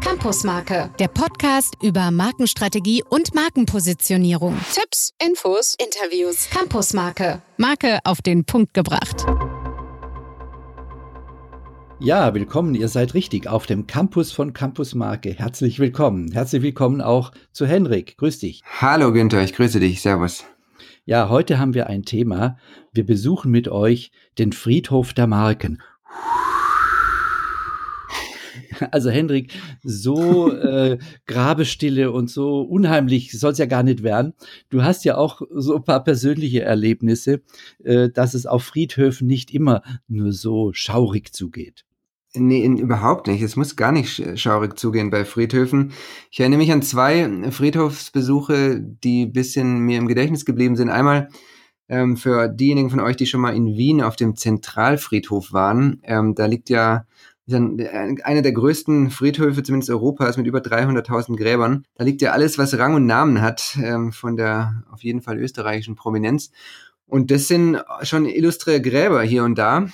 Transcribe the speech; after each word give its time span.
Campusmarke, 0.00 0.90
der 0.98 1.08
Podcast 1.08 1.74
über 1.82 2.10
Markenstrategie 2.10 3.02
und 3.08 3.34
Markenpositionierung. 3.34 4.56
Tipps, 4.72 5.12
Infos, 5.22 5.76
Interviews. 5.78 6.48
Campusmarke, 6.50 7.42
Marke 7.58 7.98
auf 8.04 8.22
den 8.22 8.44
Punkt 8.44 8.72
gebracht. 8.72 9.26
Ja, 12.00 12.32
willkommen. 12.34 12.74
Ihr 12.74 12.88
seid 12.88 13.14
richtig 13.14 13.48
auf 13.48 13.66
dem 13.66 13.86
Campus 13.86 14.32
von 14.32 14.54
Campusmarke. 14.54 15.34
Herzlich 15.34 15.78
willkommen. 15.78 16.32
Herzlich 16.32 16.62
willkommen 16.62 17.00
auch 17.00 17.32
zu 17.52 17.66
Henrik. 17.66 18.16
Grüß 18.16 18.38
dich. 18.38 18.62
Hallo 18.80 19.12
Günther, 19.12 19.42
ich 19.42 19.52
grüße 19.52 19.78
dich. 19.78 20.00
Servus. 20.00 20.44
Ja, 21.04 21.28
heute 21.28 21.58
haben 21.58 21.74
wir 21.74 21.86
ein 21.86 22.04
Thema. 22.04 22.56
Wir 22.92 23.04
besuchen 23.04 23.50
mit 23.50 23.68
euch 23.68 24.10
den 24.38 24.52
Friedhof 24.52 25.12
der 25.12 25.26
Marken. 25.26 25.82
Also 28.90 29.10
Hendrik, 29.10 29.52
so 29.82 30.52
äh, 30.52 30.98
Grabestille 31.26 32.12
und 32.12 32.30
so 32.30 32.62
unheimlich 32.62 33.32
soll 33.38 33.52
es 33.52 33.58
ja 33.58 33.66
gar 33.66 33.82
nicht 33.82 34.02
werden. 34.02 34.34
Du 34.70 34.82
hast 34.82 35.04
ja 35.04 35.16
auch 35.16 35.42
so 35.50 35.76
ein 35.76 35.84
paar 35.84 36.04
persönliche 36.04 36.62
Erlebnisse, 36.62 37.42
äh, 37.84 38.10
dass 38.10 38.34
es 38.34 38.46
auf 38.46 38.64
Friedhöfen 38.64 39.26
nicht 39.26 39.52
immer 39.52 39.82
nur 40.08 40.32
so 40.32 40.72
schaurig 40.72 41.32
zugeht. 41.32 41.84
Nee, 42.34 42.64
überhaupt 42.64 43.26
nicht. 43.26 43.42
Es 43.42 43.56
muss 43.56 43.76
gar 43.76 43.92
nicht 43.92 44.38
schaurig 44.38 44.78
zugehen 44.78 45.10
bei 45.10 45.26
Friedhöfen. 45.26 45.92
Ich 46.30 46.40
erinnere 46.40 46.60
mich 46.60 46.72
an 46.72 46.80
zwei 46.80 47.28
Friedhofsbesuche, 47.50 48.80
die 48.80 49.26
bisschen 49.26 49.80
mir 49.80 49.98
im 49.98 50.08
Gedächtnis 50.08 50.46
geblieben 50.46 50.74
sind. 50.74 50.88
Einmal 50.88 51.28
ähm, 51.88 52.16
für 52.16 52.48
diejenigen 52.48 52.88
von 52.88 53.00
euch, 53.00 53.16
die 53.16 53.26
schon 53.26 53.42
mal 53.42 53.54
in 53.54 53.76
Wien 53.76 54.00
auf 54.00 54.16
dem 54.16 54.34
Zentralfriedhof 54.34 55.52
waren. 55.52 56.00
Ähm, 56.04 56.34
da 56.34 56.46
liegt 56.46 56.70
ja 56.70 57.04
einer 57.50 58.42
der 58.42 58.52
größten 58.52 59.10
Friedhöfe, 59.10 59.62
zumindest 59.62 59.90
Europas, 59.90 60.36
mit 60.36 60.46
über 60.46 60.60
300.000 60.60 61.36
Gräbern. 61.36 61.84
Da 61.94 62.04
liegt 62.04 62.22
ja 62.22 62.32
alles, 62.32 62.56
was 62.56 62.78
Rang 62.78 62.94
und 62.94 63.06
Namen 63.06 63.40
hat, 63.40 63.76
ähm, 63.82 64.12
von 64.12 64.36
der 64.36 64.84
auf 64.90 65.02
jeden 65.02 65.22
Fall 65.22 65.38
österreichischen 65.38 65.96
Prominenz. 65.96 66.50
Und 67.06 67.30
das 67.30 67.48
sind 67.48 67.82
schon 68.02 68.26
illustre 68.26 68.80
Gräber 68.80 69.22
hier 69.22 69.44
und 69.44 69.56
da. 69.56 69.88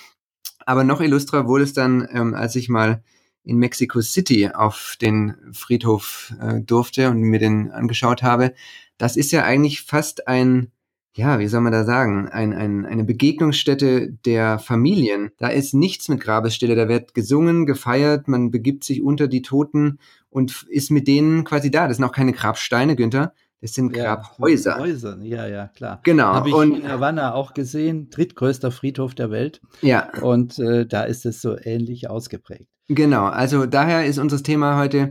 Aber 0.66 0.84
noch 0.84 1.00
illustrer 1.00 1.46
wurde 1.46 1.64
es 1.64 1.72
dann, 1.72 2.06
ähm, 2.12 2.34
als 2.34 2.54
ich 2.54 2.68
mal 2.68 3.02
in 3.44 3.56
Mexico 3.56 4.02
City 4.02 4.48
auf 4.48 4.96
den 5.00 5.34
Friedhof 5.52 6.34
äh, 6.40 6.60
durfte 6.60 7.08
und 7.08 7.20
mir 7.22 7.38
den 7.38 7.70
angeschaut 7.70 8.22
habe. 8.22 8.52
Das 8.98 9.16
ist 9.16 9.32
ja 9.32 9.44
eigentlich 9.44 9.82
fast 9.82 10.28
ein 10.28 10.70
ja, 11.18 11.40
wie 11.40 11.48
soll 11.48 11.62
man 11.62 11.72
da 11.72 11.84
sagen, 11.84 12.28
ein, 12.28 12.52
ein, 12.52 12.86
eine 12.86 13.02
Begegnungsstätte 13.02 14.12
der 14.24 14.60
Familien. 14.60 15.32
Da 15.38 15.48
ist 15.48 15.74
nichts 15.74 16.08
mit 16.08 16.20
Grabesstille, 16.20 16.76
da 16.76 16.88
wird 16.88 17.12
gesungen, 17.12 17.66
gefeiert, 17.66 18.28
man 18.28 18.52
begibt 18.52 18.84
sich 18.84 19.02
unter 19.02 19.26
die 19.26 19.42
Toten 19.42 19.98
und 20.30 20.64
ist 20.68 20.92
mit 20.92 21.08
denen 21.08 21.42
quasi 21.42 21.72
da. 21.72 21.88
Das 21.88 21.96
sind 21.96 22.06
auch 22.06 22.12
keine 22.12 22.32
Grabsteine, 22.32 22.94
Günther, 22.94 23.32
das 23.60 23.74
sind 23.74 23.96
ja, 23.96 24.14
Grabhäuser. 24.14 24.78
Häuser, 24.78 25.18
ja, 25.20 25.48
ja, 25.48 25.66
klar. 25.66 25.98
Genau. 26.04 26.34
Habe 26.34 26.50
ich 26.50 26.54
und, 26.54 26.76
in 26.76 26.88
Havanna 26.88 27.34
auch 27.34 27.52
gesehen, 27.52 28.10
drittgrößter 28.10 28.70
Friedhof 28.70 29.16
der 29.16 29.32
Welt. 29.32 29.60
Ja. 29.82 30.12
Und 30.22 30.60
äh, 30.60 30.86
da 30.86 31.02
ist 31.02 31.26
es 31.26 31.42
so 31.42 31.56
ähnlich 31.60 32.08
ausgeprägt. 32.08 32.68
Genau, 32.86 33.24
also 33.24 33.66
daher 33.66 34.06
ist 34.06 34.18
unser 34.18 34.40
Thema 34.40 34.78
heute 34.78 35.10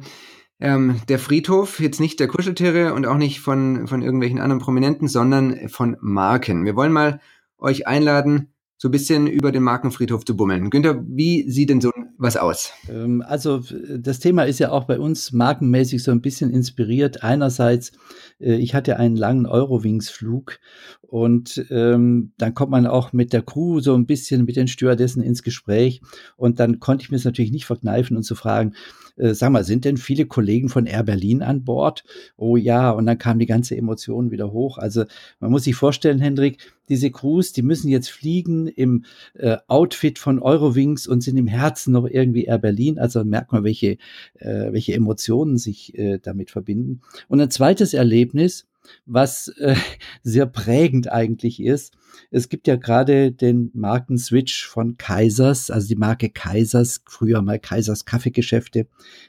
ähm, 0.59 1.02
der 1.08 1.19
Friedhof, 1.19 1.80
jetzt 1.80 2.00
nicht 2.00 2.19
der 2.19 2.27
Kuscheltiere 2.27 2.94
und 2.94 3.05
auch 3.05 3.17
nicht 3.17 3.39
von, 3.41 3.88
von 3.88 4.02
irgendwelchen 4.02 4.39
anderen 4.39 4.61
Prominenten, 4.61 5.08
sondern 5.08 5.69
von 5.69 5.97
Marken. 6.02 6.66
Wir 6.66 6.75
wollen 6.75 6.91
mal 6.91 7.19
euch 7.58 7.88
einladen, 7.88 8.50
so 8.80 8.89
ein 8.89 8.91
bisschen 8.91 9.25
über 9.25 9.52
den 9.52 9.63
Markenfriedhof 9.63 10.23
zu 10.23 10.38
bummeln. 10.38 10.69
Günther, 10.69 11.03
wie 11.08 11.50
sieht 11.50 11.72
denn 11.72 11.81
so 11.81 11.91
was 12.19 12.38
aus? 12.38 12.73
Ähm, 12.89 13.23
also 13.25 13.61
das 13.97 14.19
Thema 14.19 14.44
ist 14.44 14.59
ja 14.59 14.72
auch 14.72 14.85
bei 14.85 15.00
uns 15.00 15.31
markenmäßig 15.31 16.03
so 16.03 16.11
ein 16.11 16.22
bisschen 16.22 16.52
inspiriert. 16.52 17.23
Einerseits, 17.23 17.91
äh, 18.39 18.55
ich 18.55 18.75
hatte 18.75 18.97
einen 18.97 19.16
langen 19.16 19.47
Eurowings-Flug 19.47 20.59
und 21.02 21.66
ähm, 21.72 22.34
dann 22.38 22.53
kommt 22.53 22.72
man 22.72 22.85
auch 22.85 23.13
mit 23.13 23.34
der 23.34 23.41
Crew 23.41 23.79
so 23.79 23.96
ein 23.96 24.06
bisschen 24.06 24.46
mit 24.46 24.56
den 24.56 24.67
Stewardessen 24.67 25.23
ins 25.23 25.41
Gespräch 25.41 26.01
und 26.35 26.59
dann 26.59 26.79
konnte 26.79 27.03
ich 27.03 27.09
mir 27.09 27.17
es 27.17 27.25
natürlich 27.25 27.51
nicht 27.51 27.66
verkneifen 27.66 28.16
und 28.16 28.23
zu 28.23 28.35
fragen, 28.35 28.73
äh, 29.17 29.33
sag 29.33 29.51
mal, 29.51 29.63
sind 29.63 29.85
denn 29.85 29.97
viele 29.97 30.25
Kollegen 30.25 30.69
von 30.69 30.85
Air 30.85 31.03
Berlin 31.03 31.41
an 31.41 31.63
Bord? 31.63 32.03
Oh 32.38 32.57
ja, 32.57 32.91
und 32.91 33.05
dann 33.05 33.17
kam 33.17 33.39
die 33.39 33.45
ganze 33.45 33.75
Emotion 33.75 34.31
wieder 34.31 34.51
hoch. 34.51 34.78
Also 34.78 35.05
man 35.39 35.51
muss 35.51 35.63
sich 35.63 35.75
vorstellen, 35.75 36.19
Hendrik, 36.19 36.57
diese 36.89 37.11
Crews, 37.11 37.51
die 37.51 37.63
müssen 37.63 37.89
jetzt 37.89 38.09
fliegen 38.09 38.67
im 38.67 39.05
äh, 39.33 39.57
Outfit 39.67 40.19
von 40.19 40.39
Eurowings 40.39 41.07
und 41.07 41.22
sind 41.22 41.38
im 41.38 41.47
Herzen 41.47 41.91
noch 41.91 42.07
irgendwie 42.07 42.45
Air 42.45 42.59
Berlin. 42.59 42.97
Also 43.00 43.23
merkt 43.23 43.51
man, 43.51 43.63
welche, 43.63 43.97
äh, 44.39 44.72
welche 44.72 44.94
Emotionen 44.94 45.57
sich 45.57 45.97
äh, 45.97 46.19
damit 46.22 46.51
verbinden. 46.51 47.01
Und 47.28 47.41
ein 47.41 47.51
zweites 47.51 47.94
Erlebnis, 47.94 48.67
was 49.06 49.50
äh, 49.59 49.75
sehr 50.24 50.46
prägend 50.46 51.12
eigentlich 51.12 51.62
ist. 51.62 51.96
Es 52.31 52.50
gibt 52.50 52.68
ja 52.68 52.75
gerade 52.75 53.31
den 53.31 53.72
Markenswitch 53.74 54.66
von 54.66 54.98
Kaisers, 54.98 55.70
also 55.70 55.88
die 55.88 55.96
Marke 55.96 56.30
Kaisers, 56.30 57.02
früher 57.08 57.42
mal 57.42 57.59
Kaisers 57.59 58.06
Kaffeegeschäfte, 58.06 58.88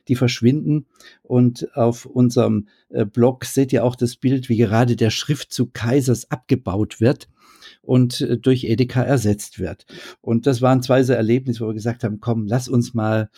die 0.09 0.15
verschwinden. 0.15 0.87
Und 1.23 1.75
auf 1.77 2.07
unserem 2.07 2.69
äh, 2.89 3.05
Blog 3.05 3.45
seht 3.45 3.73
ihr 3.73 3.85
auch 3.85 3.97
das 3.97 4.17
Bild, 4.17 4.49
wie 4.49 4.57
gerade 4.57 4.97
der 4.97 5.11
Schriftzug 5.11 5.75
Kaisers 5.75 6.31
abgebaut 6.31 7.01
wird 7.01 7.29
und 7.83 8.21
äh, 8.21 8.39
durch 8.39 8.65
Edeka 8.65 9.03
ersetzt 9.03 9.59
wird. 9.59 9.87
Und 10.21 10.47
das 10.47 10.63
waren 10.63 10.83
zwei 10.83 11.03
so 11.03 11.13
Erlebnisse, 11.13 11.61
wo 11.61 11.69
wir 11.69 11.75
gesagt 11.75 12.05
haben, 12.05 12.21
komm, 12.21 12.47
lass 12.47 12.69
uns 12.69 12.95
mal 12.95 13.31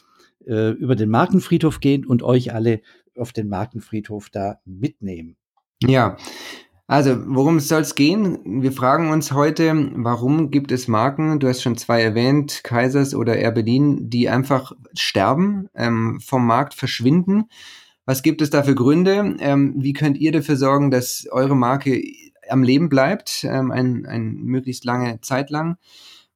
äh, 0.47 0.70
über 0.70 0.97
den 0.97 1.10
Markenfriedhof 1.10 1.80
gehen 1.80 2.06
und 2.06 2.22
euch 2.22 2.53
alle 2.53 2.80
auf 3.16 3.32
den 3.32 3.48
Markenfriedhof 3.48 4.30
da 4.30 4.60
mitnehmen. 4.64 5.36
Ja, 5.82 6.16
also 6.86 7.16
worum 7.26 7.60
soll 7.60 7.82
es 7.82 7.94
gehen? 7.94 8.38
Wir 8.44 8.72
fragen 8.72 9.10
uns 9.10 9.32
heute, 9.32 9.92
warum 9.94 10.50
gibt 10.50 10.72
es 10.72 10.88
Marken, 10.88 11.38
du 11.38 11.48
hast 11.48 11.62
schon 11.62 11.76
zwei 11.76 12.02
erwähnt, 12.02 12.62
Kaisers 12.64 13.14
oder 13.14 13.36
Air 13.36 13.52
Berlin, 13.52 14.10
die 14.10 14.28
einfach 14.28 14.72
sterben, 14.94 15.68
ähm, 15.74 16.20
vom 16.20 16.46
Markt 16.46 16.74
verschwinden. 16.74 17.44
Was 18.04 18.22
gibt 18.22 18.42
es 18.42 18.50
da 18.50 18.62
für 18.62 18.74
Gründe? 18.74 19.36
Ähm, 19.38 19.74
wie 19.78 19.92
könnt 19.92 20.18
ihr 20.18 20.32
dafür 20.32 20.56
sorgen, 20.56 20.91
dass 20.91 21.26
eure 21.30 21.56
Marke 21.56 22.02
am 22.48 22.62
Leben 22.62 22.88
bleibt, 22.88 23.44
ähm, 23.44 23.70
ein, 23.70 24.04
ein 24.04 24.34
möglichst 24.42 24.84
lange 24.84 25.20
Zeit 25.20 25.50
lang? 25.50 25.76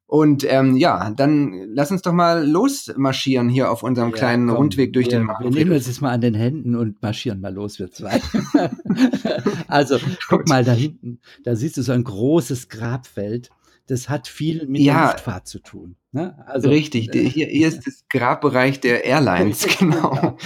Und 0.07 0.45
ähm, 0.47 0.77
ja, 0.77 1.09
dann 1.09 1.69
lass 1.73 1.89
uns 1.89 2.03
doch 2.03 2.13
mal 2.13 2.47
losmarschieren 2.47 3.49
hier 3.49 3.71
auf 3.71 3.81
unserem 3.81 4.11
ja, 4.11 4.15
kleinen 4.15 4.47
komm, 4.47 4.57
Rundweg 4.57 4.93
durch 4.93 5.07
wir, 5.07 5.19
den 5.19 5.23
Markt. 5.23 5.43
Wir 5.43 5.49
nehmen 5.49 5.71
uns 5.71 5.87
jetzt 5.87 6.01
mal 6.01 6.11
an 6.11 6.21
den 6.21 6.35
Händen 6.35 6.75
und 6.75 7.01
marschieren 7.01 7.41
mal 7.41 7.53
los, 7.53 7.79
wir 7.79 7.91
zwei. 7.91 8.21
also, 9.67 9.97
guck 10.29 10.47
mal 10.47 10.63
da 10.63 10.73
hinten, 10.73 11.19
da 11.43 11.55
siehst 11.55 11.77
du 11.77 11.81
so 11.81 11.91
ein 11.91 12.03
großes 12.03 12.69
Grabfeld. 12.69 13.49
Das 13.87 14.09
hat 14.09 14.27
viel 14.27 14.67
mit 14.67 14.81
ja, 14.81 14.93
der 14.93 15.05
Luftfahrt 15.07 15.47
zu 15.47 15.59
tun. 15.59 15.95
Ne? 16.11 16.37
Also, 16.47 16.69
Richtig, 16.69 17.13
äh, 17.13 17.27
hier, 17.27 17.47
hier 17.47 17.67
ist 17.67 17.85
das 17.85 18.05
Grabbereich 18.09 18.79
der 18.79 19.05
Airlines, 19.05 19.67
genau. 19.79 20.37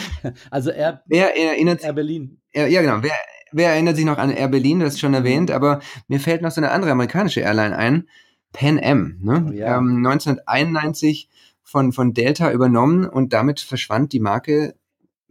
Also 0.50 0.72
Air, 0.72 1.03
wer 1.06 1.38
erinnert 1.38 1.84
Air 1.84 1.94
Berlin. 1.94 2.40
Ja, 2.53 2.81
genau. 2.81 3.03
Wer, 3.03 3.12
wer 3.52 3.72
erinnert 3.72 3.98
sich 3.98 4.06
noch 4.06 4.18
an 4.18 4.31
Air 4.31 4.48
Berlin? 4.48 4.80
Das 4.80 4.94
ist 4.94 5.00
schon 5.00 5.14
erwähnt, 5.14 5.52
aber 5.52 5.80
mir 6.08 6.19
fällt 6.19 6.42
noch 6.42 6.52
so 6.52 6.62
eine 6.62 6.72
andere 6.72 6.92
amerikanische 6.92 7.42
Airline 7.42 7.78
ein 7.78 8.08
Pan 8.54 8.80
Am, 8.82 9.18
ne? 9.22 9.46
Oh, 9.48 9.52
ja. 9.52 9.78
ähm, 9.78 10.06
1991 10.06 11.30
von, 11.64 11.92
von 11.92 12.14
Delta 12.14 12.52
übernommen 12.52 13.06
und 13.06 13.34
damit 13.34 13.60
verschwand 13.60 14.12
die 14.14 14.20
Marke 14.20 14.76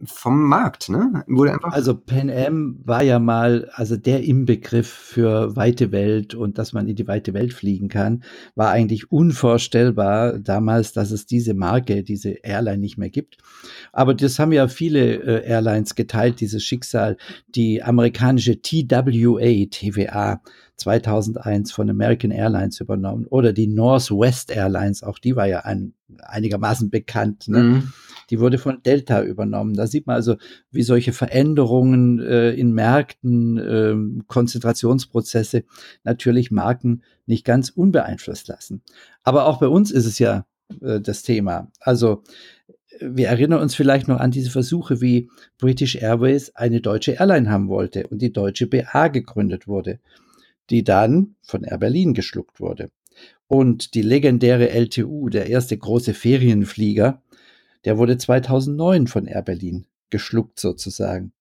vom 0.03 0.43
Markt, 0.43 0.87
ne? 0.87 1.25
Wurde 1.27 1.53
einfach 1.53 1.73
also 1.73 1.93
Pan 1.93 2.29
Am 2.29 2.79
war 2.85 3.03
ja 3.03 3.19
mal, 3.19 3.69
also 3.73 3.97
der 3.97 4.23
Inbegriff 4.23 4.87
für 4.87 5.55
weite 5.57 5.91
Welt 5.91 6.35
und 6.35 6.57
dass 6.57 6.71
man 6.71 6.87
in 6.87 6.95
die 6.95 7.07
weite 7.07 7.33
Welt 7.33 7.53
fliegen 7.53 7.89
kann, 7.89 8.23
war 8.55 8.71
eigentlich 8.71 9.11
unvorstellbar 9.11 10.39
damals, 10.39 10.93
dass 10.93 11.11
es 11.11 11.25
diese 11.25 11.53
Marke, 11.53 12.03
diese 12.03 12.29
Airline 12.29 12.77
nicht 12.77 12.97
mehr 12.97 13.09
gibt. 13.09 13.39
Aber 13.91 14.13
das 14.13 14.39
haben 14.39 14.53
ja 14.53 14.69
viele 14.69 15.15
äh, 15.15 15.45
Airlines 15.45 15.95
geteilt, 15.95 16.39
dieses 16.39 16.63
Schicksal. 16.63 17.17
Die 17.49 17.83
amerikanische 17.83 18.61
TWA, 18.61 19.65
TVA, 19.69 20.41
2001 20.79 21.71
von 21.71 21.89
American 21.89 22.31
Airlines 22.31 22.79
übernommen 22.79 23.25
oder 23.27 23.53
die 23.53 23.67
Northwest 23.67 24.51
Airlines, 24.51 25.03
auch 25.03 25.19
die 25.19 25.35
war 25.35 25.47
ja 25.47 25.59
ein, 25.59 25.93
einigermaßen 26.23 26.89
bekannt. 26.89 27.47
Ne? 27.47 27.59
Mhm. 27.59 27.93
Die 28.29 28.39
wurde 28.39 28.57
von 28.57 28.81
Delta 28.83 29.23
übernommen. 29.23 29.73
Da 29.73 29.87
sieht 29.87 30.07
man 30.07 30.15
also, 30.15 30.35
wie 30.71 30.83
solche 30.83 31.13
Veränderungen 31.13 32.19
äh, 32.19 32.51
in 32.51 32.73
Märkten, 32.73 33.57
äh, 33.57 34.23
Konzentrationsprozesse 34.27 35.63
natürlich 36.03 36.51
Marken 36.51 37.03
nicht 37.25 37.45
ganz 37.45 37.69
unbeeinflusst 37.69 38.47
lassen. 38.47 38.81
Aber 39.23 39.45
auch 39.45 39.59
bei 39.59 39.67
uns 39.67 39.91
ist 39.91 40.05
es 40.05 40.19
ja 40.19 40.45
äh, 40.81 40.99
das 41.01 41.23
Thema. 41.23 41.71
Also 41.79 42.23
wir 43.01 43.29
erinnern 43.29 43.61
uns 43.61 43.75
vielleicht 43.75 44.07
noch 44.07 44.19
an 44.19 44.31
diese 44.31 44.49
Versuche, 44.49 45.01
wie 45.01 45.29
British 45.57 45.95
Airways 45.95 46.55
eine 46.55 46.81
deutsche 46.81 47.13
Airline 47.13 47.49
haben 47.49 47.69
wollte 47.69 48.07
und 48.07 48.21
die 48.21 48.33
deutsche 48.33 48.67
BA 48.67 49.07
gegründet 49.07 49.67
wurde 49.67 49.99
die 50.69 50.83
dann 50.83 51.35
von 51.41 51.63
Air 51.63 51.77
Berlin 51.77 52.13
geschluckt 52.13 52.59
wurde. 52.59 52.89
Und 53.47 53.95
die 53.95 54.01
legendäre 54.01 54.69
LTU, 54.69 55.29
der 55.29 55.47
erste 55.47 55.77
große 55.77 56.13
Ferienflieger, 56.13 57.21
der 57.85 57.97
wurde 57.97 58.17
2009 58.17 59.07
von 59.07 59.25
Air 59.25 59.41
Berlin 59.41 59.85
geschluckt 60.09 60.59
sozusagen. 60.59 61.31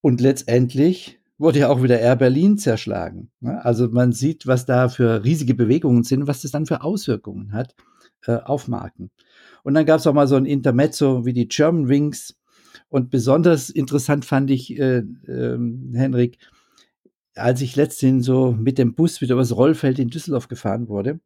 Und 0.00 0.20
letztendlich 0.20 1.18
wurde 1.38 1.60
ja 1.60 1.68
auch 1.68 1.82
wieder 1.82 2.00
Air 2.00 2.16
Berlin 2.16 2.58
zerschlagen. 2.58 3.30
Ne? 3.40 3.64
Also 3.64 3.88
man 3.88 4.12
sieht, 4.12 4.46
was 4.46 4.66
da 4.66 4.88
für 4.88 5.24
riesige 5.24 5.54
Bewegungen 5.54 6.02
sind, 6.02 6.26
was 6.26 6.42
das 6.42 6.50
dann 6.50 6.66
für 6.66 6.82
Auswirkungen 6.82 7.52
hat 7.52 7.74
äh, 8.26 8.36
auf 8.36 8.68
Marken. 8.68 9.10
Und 9.62 9.74
dann 9.74 9.86
gab 9.86 10.00
es 10.00 10.06
auch 10.06 10.14
mal 10.14 10.28
so 10.28 10.36
ein 10.36 10.46
Intermezzo 10.46 11.26
wie 11.26 11.32
die 11.32 11.48
German 11.48 11.88
Wings. 11.88 12.36
Und 12.88 13.10
besonders 13.10 13.68
interessant 13.68 14.24
fand 14.24 14.50
ich, 14.50 14.78
äh, 14.78 14.98
äh, 14.98 15.58
Henrik, 15.94 16.38
als 17.36 17.60
ich 17.60 17.76
letztens 17.76 18.26
so 18.26 18.52
mit 18.52 18.78
dem 18.78 18.94
Bus 18.94 19.20
wieder 19.20 19.34
übers 19.34 19.54
Rollfeld 19.54 19.98
in 19.98 20.08
Düsseldorf 20.08 20.48
gefahren 20.48 20.88
wurde. 20.88 21.20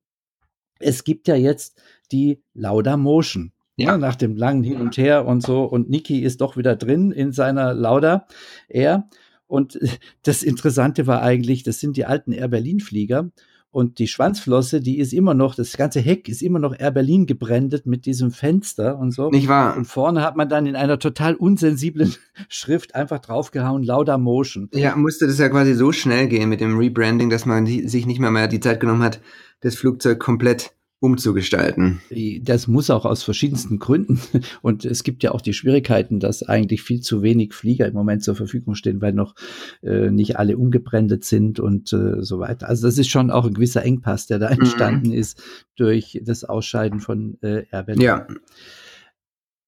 Es 0.78 1.04
gibt 1.04 1.28
ja 1.28 1.36
jetzt 1.36 1.80
die 2.12 2.42
Lauda 2.54 2.96
Motion. 2.96 3.52
Ja. 3.76 3.92
Ne, 3.92 3.98
nach 3.98 4.16
dem 4.16 4.36
langen 4.36 4.62
Hin 4.62 4.80
und 4.80 4.98
Her 4.98 5.26
und 5.26 5.42
so. 5.42 5.64
Und 5.64 5.88
Niki 5.88 6.20
ist 6.20 6.40
doch 6.40 6.56
wieder 6.56 6.76
drin 6.76 7.12
in 7.12 7.32
seiner 7.32 7.72
Lauda 7.72 8.26
Air. 8.68 9.08
Und 9.46 9.78
das 10.22 10.42
Interessante 10.42 11.06
war 11.06 11.22
eigentlich, 11.22 11.62
das 11.62 11.80
sind 11.80 11.96
die 11.96 12.04
alten 12.04 12.32
Air 12.32 12.48
Berlin 12.48 12.80
Flieger. 12.80 13.30
Und 13.72 14.00
die 14.00 14.08
Schwanzflosse, 14.08 14.80
die 14.80 14.98
ist 14.98 15.12
immer 15.12 15.32
noch, 15.32 15.54
das 15.54 15.76
ganze 15.76 16.00
Heck 16.00 16.28
ist 16.28 16.42
immer 16.42 16.58
noch 16.58 16.76
Air 16.76 16.90
Berlin 16.90 17.26
gebrandet 17.26 17.86
mit 17.86 18.04
diesem 18.04 18.32
Fenster 18.32 18.98
und 18.98 19.12
so. 19.12 19.30
Nicht 19.30 19.46
wahr? 19.46 19.76
Und 19.76 19.84
vorne 19.84 20.22
hat 20.22 20.36
man 20.36 20.48
dann 20.48 20.66
in 20.66 20.74
einer 20.74 20.98
total 20.98 21.36
unsensiblen 21.36 22.12
Schrift 22.48 22.96
einfach 22.96 23.20
draufgehauen, 23.20 23.84
Lauda 23.84 24.18
Motion. 24.18 24.68
Ja, 24.74 24.96
musste 24.96 25.28
das 25.28 25.38
ja 25.38 25.48
quasi 25.48 25.74
so 25.74 25.92
schnell 25.92 26.26
gehen 26.26 26.48
mit 26.48 26.60
dem 26.60 26.76
Rebranding, 26.76 27.30
dass 27.30 27.46
man 27.46 27.64
sich 27.66 28.06
nicht 28.06 28.18
mehr, 28.18 28.32
mehr 28.32 28.48
die 28.48 28.60
Zeit 28.60 28.80
genommen 28.80 29.02
hat, 29.02 29.20
das 29.60 29.76
Flugzeug 29.76 30.18
komplett 30.18 30.72
umzugestalten. 31.00 32.00
Das 32.42 32.68
muss 32.68 32.90
auch 32.90 33.06
aus 33.06 33.22
verschiedensten 33.22 33.78
Gründen. 33.78 34.20
Und 34.62 34.84
es 34.84 35.02
gibt 35.02 35.22
ja 35.22 35.32
auch 35.32 35.40
die 35.40 35.54
Schwierigkeiten, 35.54 36.20
dass 36.20 36.42
eigentlich 36.42 36.82
viel 36.82 37.00
zu 37.00 37.22
wenig 37.22 37.54
Flieger 37.54 37.88
im 37.88 37.94
Moment 37.94 38.22
zur 38.22 38.36
Verfügung 38.36 38.74
stehen, 38.74 39.00
weil 39.00 39.14
noch 39.14 39.34
äh, 39.82 40.10
nicht 40.10 40.38
alle 40.38 40.58
umgebrandet 40.58 41.24
sind 41.24 41.58
und 41.58 41.92
äh, 41.94 42.22
so 42.22 42.38
weiter. 42.38 42.68
Also 42.68 42.86
das 42.86 42.98
ist 42.98 43.08
schon 43.08 43.30
auch 43.30 43.46
ein 43.46 43.54
gewisser 43.54 43.82
Engpass, 43.82 44.26
der 44.26 44.38
da 44.38 44.50
mhm. 44.50 44.60
entstanden 44.60 45.08
mhm. 45.08 45.14
ist 45.14 45.42
durch 45.76 46.20
das 46.22 46.44
Ausscheiden 46.44 47.00
von 47.00 47.38
äh, 47.40 47.64
Air 47.70 47.82
Berlin. 47.84 48.02
Ja. 48.02 48.26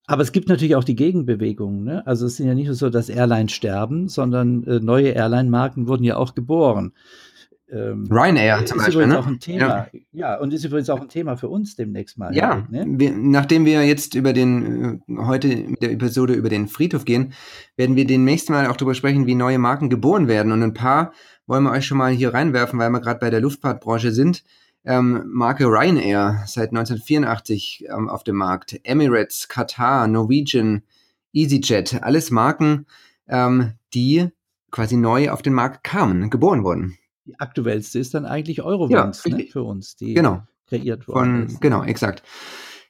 Aber 0.06 0.22
es 0.22 0.32
gibt 0.32 0.48
natürlich 0.48 0.76
auch 0.76 0.84
die 0.84 0.96
Gegenbewegungen. 0.96 1.84
Ne? 1.84 2.06
Also 2.06 2.26
es 2.26 2.36
sind 2.36 2.46
ja 2.46 2.54
nicht 2.54 2.66
nur 2.66 2.74
so, 2.74 2.90
dass 2.90 3.08
Airlines 3.08 3.52
sterben, 3.52 4.08
sondern 4.08 4.64
äh, 4.64 4.80
neue 4.80 5.10
Airline-Marken 5.10 5.86
wurden 5.86 6.04
ja 6.04 6.16
auch 6.16 6.34
geboren. 6.34 6.92
Ähm, 7.72 8.06
Ryanair 8.10 8.66
zum 8.66 8.78
Beispiel. 8.78 9.06
Ne? 9.06 9.18
Auch 9.18 9.26
ein 9.26 9.40
Thema. 9.40 9.88
Ja. 9.92 10.00
ja. 10.12 10.38
und 10.38 10.52
ist 10.52 10.64
übrigens 10.64 10.90
auch 10.90 11.00
ein 11.00 11.08
Thema 11.08 11.36
für 11.36 11.48
uns 11.48 11.74
demnächst 11.74 12.18
mal. 12.18 12.34
Ja, 12.34 12.66
ne? 12.68 12.84
wir, 12.86 13.12
nachdem 13.12 13.64
wir 13.64 13.82
jetzt 13.86 14.14
über 14.14 14.34
den, 14.34 15.00
äh, 15.08 15.16
heute 15.16 15.48
mit 15.48 15.80
der 15.80 15.92
Episode 15.92 16.34
über 16.34 16.50
den 16.50 16.68
Friedhof 16.68 17.06
gehen, 17.06 17.32
werden 17.76 17.96
wir 17.96 18.06
demnächst 18.06 18.50
mal 18.50 18.66
auch 18.66 18.76
darüber 18.76 18.94
sprechen, 18.94 19.26
wie 19.26 19.34
neue 19.34 19.58
Marken 19.58 19.88
geboren 19.88 20.28
werden. 20.28 20.52
Und 20.52 20.62
ein 20.62 20.74
paar 20.74 21.12
wollen 21.46 21.64
wir 21.64 21.70
euch 21.70 21.86
schon 21.86 21.96
mal 21.96 22.12
hier 22.12 22.34
reinwerfen, 22.34 22.78
weil 22.78 22.90
wir 22.90 23.00
gerade 23.00 23.20
bei 23.20 23.30
der 23.30 23.40
Luftfahrtbranche 23.40 24.12
sind. 24.12 24.44
Ähm, 24.84 25.22
Marke 25.28 25.64
Ryanair 25.64 26.42
seit 26.46 26.70
1984 26.70 27.86
ähm, 27.88 28.10
auf 28.10 28.22
dem 28.22 28.36
Markt. 28.36 28.80
Emirates, 28.84 29.48
Qatar, 29.48 30.08
Norwegian, 30.08 30.82
EasyJet, 31.32 32.02
alles 32.02 32.30
Marken, 32.30 32.84
ähm, 33.28 33.72
die 33.94 34.28
quasi 34.70 34.96
neu 34.96 35.30
auf 35.30 35.40
den 35.40 35.54
Markt 35.54 35.84
kamen, 35.84 36.28
geboren 36.28 36.64
wurden 36.64 36.98
die 37.26 37.38
aktuellste 37.38 37.98
ist 37.98 38.14
dann 38.14 38.24
eigentlich 38.24 38.62
Eurowings 38.62 39.22
ja, 39.24 39.36
ne, 39.36 39.46
für 39.46 39.62
uns, 39.62 39.96
die 39.96 40.14
genau. 40.14 40.42
kreiert 40.66 41.06
worden 41.08 41.40
Von, 41.40 41.46
ist. 41.46 41.60
Genau, 41.60 41.84
exakt. 41.84 42.22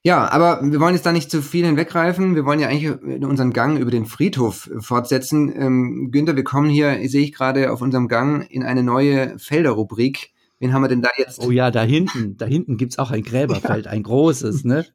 Ja, 0.04 0.28
aber 0.32 0.60
wir 0.62 0.80
wollen 0.80 0.94
jetzt 0.94 1.06
da 1.06 1.12
nicht 1.12 1.30
zu 1.30 1.42
viel 1.42 1.64
hinweggreifen. 1.64 2.34
Wir 2.34 2.44
wollen 2.44 2.58
ja 2.58 2.66
eigentlich 2.68 2.90
unseren 3.24 3.52
Gang 3.52 3.78
über 3.78 3.92
den 3.92 4.04
Friedhof 4.04 4.68
fortsetzen. 4.80 5.52
Ähm, 5.54 6.08
Günther, 6.10 6.34
wir 6.34 6.42
kommen 6.42 6.68
hier, 6.68 7.08
sehe 7.08 7.22
ich 7.22 7.32
gerade 7.32 7.70
auf 7.70 7.82
unserem 7.82 8.08
Gang, 8.08 8.44
in 8.50 8.64
eine 8.64 8.82
neue 8.82 9.38
Felderrubrik. 9.38 10.32
Wen 10.58 10.72
haben 10.72 10.82
wir 10.82 10.88
denn 10.88 11.02
da 11.02 11.10
jetzt? 11.16 11.40
Oh 11.40 11.50
ja, 11.52 11.70
da 11.70 11.82
hinten, 11.82 12.36
da 12.36 12.46
hinten 12.46 12.76
gibt's 12.76 12.98
auch 12.98 13.12
ein 13.12 13.22
Gräberfeld, 13.22 13.86
ein 13.88 14.02
großes, 14.02 14.64
ne? 14.64 14.86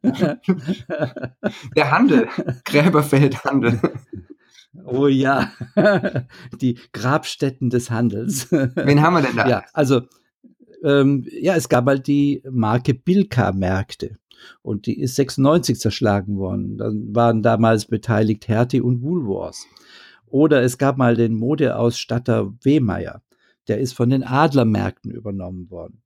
Der 1.76 1.90
Handel, 1.90 2.28
Gräberfeldhandel. 2.64 3.80
Oh 4.84 5.06
ja, 5.06 5.52
die 6.60 6.78
Grabstätten 6.92 7.70
des 7.70 7.90
Handels. 7.90 8.50
Wen 8.50 9.02
haben 9.02 9.14
wir 9.14 9.22
denn 9.22 9.36
da? 9.36 9.48
Ja, 9.48 9.64
also 9.72 10.02
ähm, 10.84 11.26
ja, 11.30 11.56
es 11.56 11.68
gab 11.68 11.86
halt 11.86 12.06
die 12.06 12.42
Marke 12.50 12.94
Bilka-Märkte 12.94 14.18
und 14.62 14.86
die 14.86 14.98
ist 14.98 15.16
96 15.16 15.78
zerschlagen 15.78 16.36
worden. 16.38 16.78
Dann 16.78 17.14
waren 17.14 17.42
damals 17.42 17.86
beteiligt 17.86 18.48
Hertie 18.48 18.80
und 18.80 19.02
Woolworths. 19.02 19.66
Oder 20.26 20.62
es 20.62 20.78
gab 20.78 20.98
mal 20.98 21.16
den 21.16 21.34
Modeausstatter 21.34 22.52
Wehmeier, 22.62 23.22
der 23.66 23.78
ist 23.78 23.94
von 23.94 24.10
den 24.10 24.22
Adlermärkten 24.22 25.10
übernommen 25.10 25.70
worden. 25.70 26.02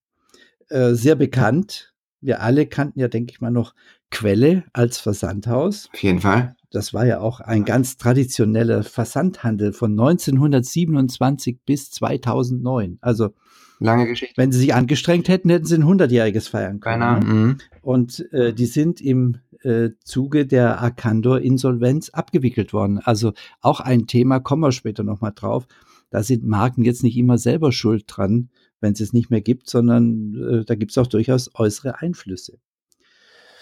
Äh, 0.69 0.95
sehr 0.95 1.17
bekannt. 1.17 1.93
Wir 2.21 2.41
alle 2.41 2.67
kannten 2.67 3.01
ja, 3.01 3.09
denke 3.09 3.33
ich 3.33 3.41
mal, 3.41 3.51
noch 3.51 3.75
Quelle 4.11 4.65
als 4.73 4.99
Versandhaus. 4.99 5.89
Auf 5.93 6.03
jeden 6.03 6.21
Fall. 6.21 6.55
Das 6.73 6.95
war 6.95 7.07
ja 7.07 7.21
auch 7.21 7.41
ein 7.41 7.65
ganz 7.65 7.97
traditioneller 7.97 8.83
Versandhandel 8.83 9.73
von 9.73 9.93
1927 9.93 11.59
bis 11.65 11.91
2009. 11.91 12.99
Also 13.01 13.35
lange 13.79 14.07
Geschichte. 14.07 14.35
Wenn 14.37 14.53
sie 14.53 14.59
sich 14.59 14.75
angestrengt 14.75 15.29
hätten, 15.29 15.51
hätten 15.51 15.67
sie 15.67 15.77
ein 15.77 15.87
hundertjähriges 15.87 16.49
feiern 16.49 16.81
können. 16.81 17.01
Beinahe. 17.01 17.21
Ne? 17.21 17.35
Mhm. 17.35 17.59
Und 17.83 18.33
äh, 18.33 18.55
die 18.55 18.67
sind 18.67 19.01
im 19.01 19.39
äh, 19.63 19.91
Zuge 20.05 20.47
der 20.47 20.81
Arcandor-Insolvenz 20.81 22.11
abgewickelt 22.11 22.73
worden. 22.73 22.99
Also 22.99 23.33
auch 23.61 23.81
ein 23.81 24.07
Thema, 24.07 24.41
kommen 24.41 24.63
wir 24.63 24.73
später 24.73 25.03
nochmal 25.03 25.33
drauf. 25.35 25.67
Da 26.11 26.23
sind 26.23 26.45
Marken 26.45 26.85
jetzt 26.85 27.03
nicht 27.03 27.17
immer 27.17 27.39
selber 27.39 27.73
schuld 27.73 28.05
dran, 28.07 28.51
wenn 28.81 28.93
es 28.93 29.01
es 29.01 29.13
nicht 29.13 29.31
mehr 29.31 29.41
gibt, 29.41 29.69
sondern 29.69 30.35
äh, 30.35 30.65
da 30.65 30.75
gibt 30.75 30.91
es 30.91 30.99
auch 30.99 31.07
durchaus 31.07 31.51
äußere 31.55 32.01
Einflüsse. 32.01 32.59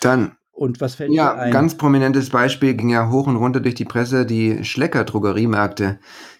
Dann 0.00 0.36
und 0.60 0.82
was 0.82 0.96
fällt 0.96 1.10
ja, 1.10 1.32
dir 1.32 1.40
ein? 1.40 1.52
Ganz 1.52 1.78
prominentes 1.78 2.28
Beispiel 2.28 2.74
ging 2.74 2.90
ja 2.90 3.08
hoch 3.08 3.26
und 3.26 3.36
runter 3.36 3.60
durch 3.60 3.76
die 3.76 3.86
Presse, 3.86 4.26
die 4.26 4.62
Schlecker 4.62 5.04
Drogeriemärkte, 5.04 5.98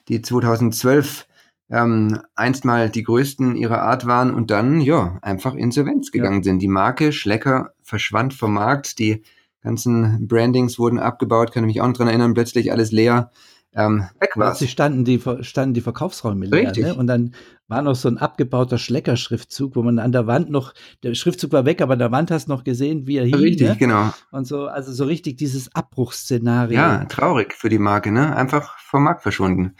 die 0.08 0.20
2012 0.20 1.26
ähm, 1.70 2.20
einst 2.34 2.67
mal 2.67 2.90
die 2.90 3.02
größten 3.02 3.56
ihrer 3.56 3.81
Art 3.81 4.06
waren 4.06 4.34
und 4.34 4.50
dann, 4.50 4.82
ja, 4.82 5.19
einfach 5.22 5.55
Insolvenz 5.55 6.11
gegangen 6.11 6.40
ja. 6.40 6.43
sind. 6.43 6.58
Die 6.58 6.69
Marke 6.69 7.12
Schlecker 7.12 7.72
verschwand 7.82 8.34
vom 8.34 8.52
Markt, 8.52 8.99
die 8.99 9.22
ganzen 9.62 10.28
Brandings 10.28 10.78
wurden 10.78 10.99
abgebaut, 10.99 11.50
kann 11.50 11.64
ich 11.64 11.69
mich 11.69 11.81
auch 11.81 11.87
noch 11.87 11.96
dran 11.96 12.08
erinnern, 12.08 12.34
plötzlich 12.34 12.73
alles 12.73 12.93
leer 12.93 13.31
ähm, 13.75 14.09
weg 14.19 14.37
war. 14.37 14.50
Plötzlich 14.50 14.71
standen 14.71 15.05
die, 15.05 15.21
standen 15.43 15.75
die 15.75 15.81
Verkaufsräume 15.81 16.47
leer. 16.47 16.69
Richtig. 16.69 16.85
Ne? 16.85 16.95
Und 16.95 17.07
dann 17.07 17.35
war 17.69 17.83
noch 17.83 17.95
so 17.95 18.09
ein 18.09 18.19
abgebauter 18.19 18.79
Schlecker-Schriftzug, 18.79 19.77
wo 19.77 19.83
man 19.83 19.99
an 19.99 20.12
der 20.12 20.27
Wand 20.27 20.50
noch, 20.50 20.75
der 21.03 21.15
Schriftzug 21.15 21.53
war 21.53 21.65
weg, 21.65 21.81
aber 21.81 21.93
an 21.93 22.00
der 22.00 22.11
Wand 22.11 22.31
hast 22.31 22.49
du 22.49 22.53
noch 22.53 22.65
gesehen, 22.65 23.07
wie 23.07 23.19
er 23.19 23.25
hing. 23.25 23.35
Richtig, 23.35 23.69
ne? 23.69 23.77
genau. 23.77 24.12
Und 24.33 24.47
so, 24.47 24.67
also 24.67 24.93
so 24.93 25.05
richtig 25.05 25.37
dieses 25.37 25.75
Abbruchsszenario. 25.75 26.77
Ja, 26.77 27.05
traurig 27.05 27.55
für 27.55 27.69
die 27.69 27.79
Marke, 27.79 28.11
ne? 28.11 28.35
Einfach 28.35 28.79
vom 28.79 29.05
Markt 29.05 29.23
verschwunden. 29.23 29.77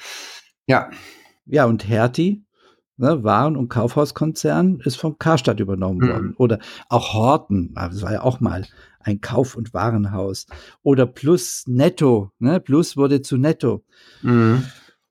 Ja. 0.67 0.91
Ja, 1.47 1.65
und 1.65 1.89
Hertie, 1.89 2.45
ne, 3.00 3.25
Waren- 3.25 3.57
und 3.57 3.69
Kaufhauskonzern, 3.69 4.80
ist 4.85 4.97
vom 4.97 5.19
Karstadt 5.19 5.61
übernommen 5.61 5.99
mhm. 5.99 6.09
worden. 6.09 6.35
Oder 6.37 6.59
auch 6.88 7.14
Horten, 7.14 7.73
ah, 7.75 7.88
das 7.88 8.02
war 8.02 8.12
ja 8.12 8.23
auch 8.23 8.40
mal 8.40 8.66
ein 9.00 9.21
Kauf- 9.21 9.57
und 9.57 9.73
Warenhaus. 9.75 10.47
Oder 10.83 11.07
Plus 11.07 11.64
Netto, 11.66 12.30
ne? 12.38 12.61
Plus 12.61 12.97
wurde 12.97 13.23
zu 13.23 13.37
Netto. 13.37 13.83
Mhm. 14.23 14.64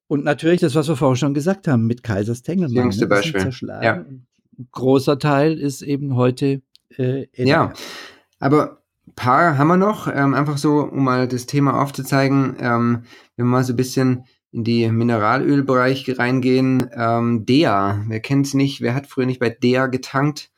Und 0.08 0.24
natürlich 0.24 0.62
das, 0.62 0.76
was 0.76 0.88
wir 0.88 0.96
vorher 0.96 1.16
schon 1.16 1.34
gesagt 1.34 1.68
haben, 1.68 1.86
mit 1.86 2.04
Kaisers 2.04 2.42
Tengelmann. 2.42 2.76
Das 2.76 2.84
jüngste 2.84 3.06
ne? 3.06 3.10
Beispiel. 3.10 3.52
Ja. 3.82 3.94
Ein 3.94 4.28
großer 4.72 5.20
Teil 5.20 5.60
ist 5.60 5.82
eben 5.82 6.16
heute 6.16 6.62
äh, 6.98 7.28
Ja, 7.36 7.74
aber 8.40 8.80
ein 9.08 9.14
paar 9.16 9.58
haben 9.58 9.68
wir 9.68 9.78
noch, 9.78 10.08
ähm, 10.08 10.34
einfach 10.34 10.58
so, 10.58 10.82
um 10.82 11.04
mal 11.04 11.28
das 11.28 11.46
Thema 11.46 11.82
aufzuzeigen, 11.82 12.56
ähm, 12.60 13.04
wenn 13.36 13.46
wir 13.46 13.52
mal 13.52 13.64
so 13.64 13.74
ein 13.74 13.78
bisschen 13.78 14.26
in 14.52 14.64
die 14.64 14.90
Mineralölbereich 14.90 16.18
reingehen, 16.18 16.90
ähm, 16.94 17.46
DEA, 17.46 18.04
wer 18.08 18.20
kennt 18.20 18.48
es 18.48 18.54
nicht, 18.54 18.82
wer 18.82 18.96
hat 18.96 19.08
früher 19.08 19.26
nicht 19.26 19.40
bei 19.40 19.50
DEA 19.50 19.88
getankt? 19.88 20.52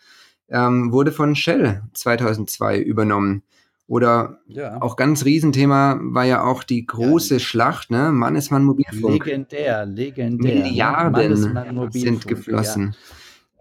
ähm, 0.52 0.92
wurde 0.92 1.12
von 1.12 1.36
Shell 1.36 1.82
2002 1.94 2.80
übernommen. 2.80 3.44
Oder 3.88 4.40
ja. 4.48 4.82
auch 4.82 4.96
ganz 4.96 5.26
Riesenthema 5.26 6.00
war 6.02 6.24
ja 6.24 6.44
auch 6.44 6.64
die 6.64 6.86
große 6.86 7.36
ja. 7.36 7.40
Schlacht, 7.40 7.92
ne? 7.92 8.12
Mannesmann 8.12 8.64
Mobilfunk. 8.64 9.26
Legendär, 9.26 9.86
legendär. 9.86 10.56
Ne? 10.56 10.62
Milliarden 10.62 11.92
sind 11.92 12.28
geflossen. 12.28 12.96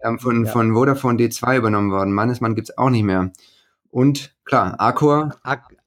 Ja. 0.01 0.09
Ähm, 0.09 0.19
von, 0.19 0.45
von 0.45 0.73
Vodafone 0.73 1.17
D2 1.19 1.57
übernommen 1.57 1.91
worden. 1.91 2.13
Mannesmann 2.13 2.55
gibt's 2.55 2.77
auch 2.77 2.89
nicht 2.89 3.03
mehr. 3.03 3.31
Und 3.91 4.33
klar, 4.45 4.79
Arcor. 4.79 5.35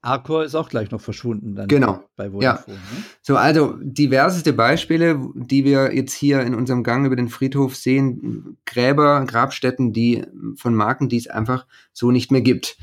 Arcor 0.01 0.43
ist 0.43 0.53
auch 0.53 0.69
gleich 0.69 0.91
noch 0.91 1.01
verschwunden 1.01 1.55
dann 1.55 1.67
genau. 1.67 2.03
bei 2.15 2.29
Vodafone. 2.29 2.77
Ja. 2.77 2.83
Ne? 2.83 3.03
So, 3.23 3.35
also 3.35 3.75
diverseste 3.81 4.53
Beispiele, 4.53 5.19
die 5.33 5.65
wir 5.65 5.93
jetzt 5.95 6.13
hier 6.13 6.41
in 6.41 6.53
unserem 6.53 6.83
Gang 6.83 7.07
über 7.07 7.15
den 7.15 7.29
Friedhof 7.29 7.75
sehen, 7.75 8.57
Gräber, 8.65 9.25
Grabstätten, 9.25 9.91
die 9.91 10.23
von 10.55 10.75
Marken, 10.75 11.09
die 11.09 11.17
es 11.17 11.27
einfach 11.27 11.65
so 11.93 12.11
nicht 12.11 12.31
mehr 12.31 12.41
gibt. 12.41 12.77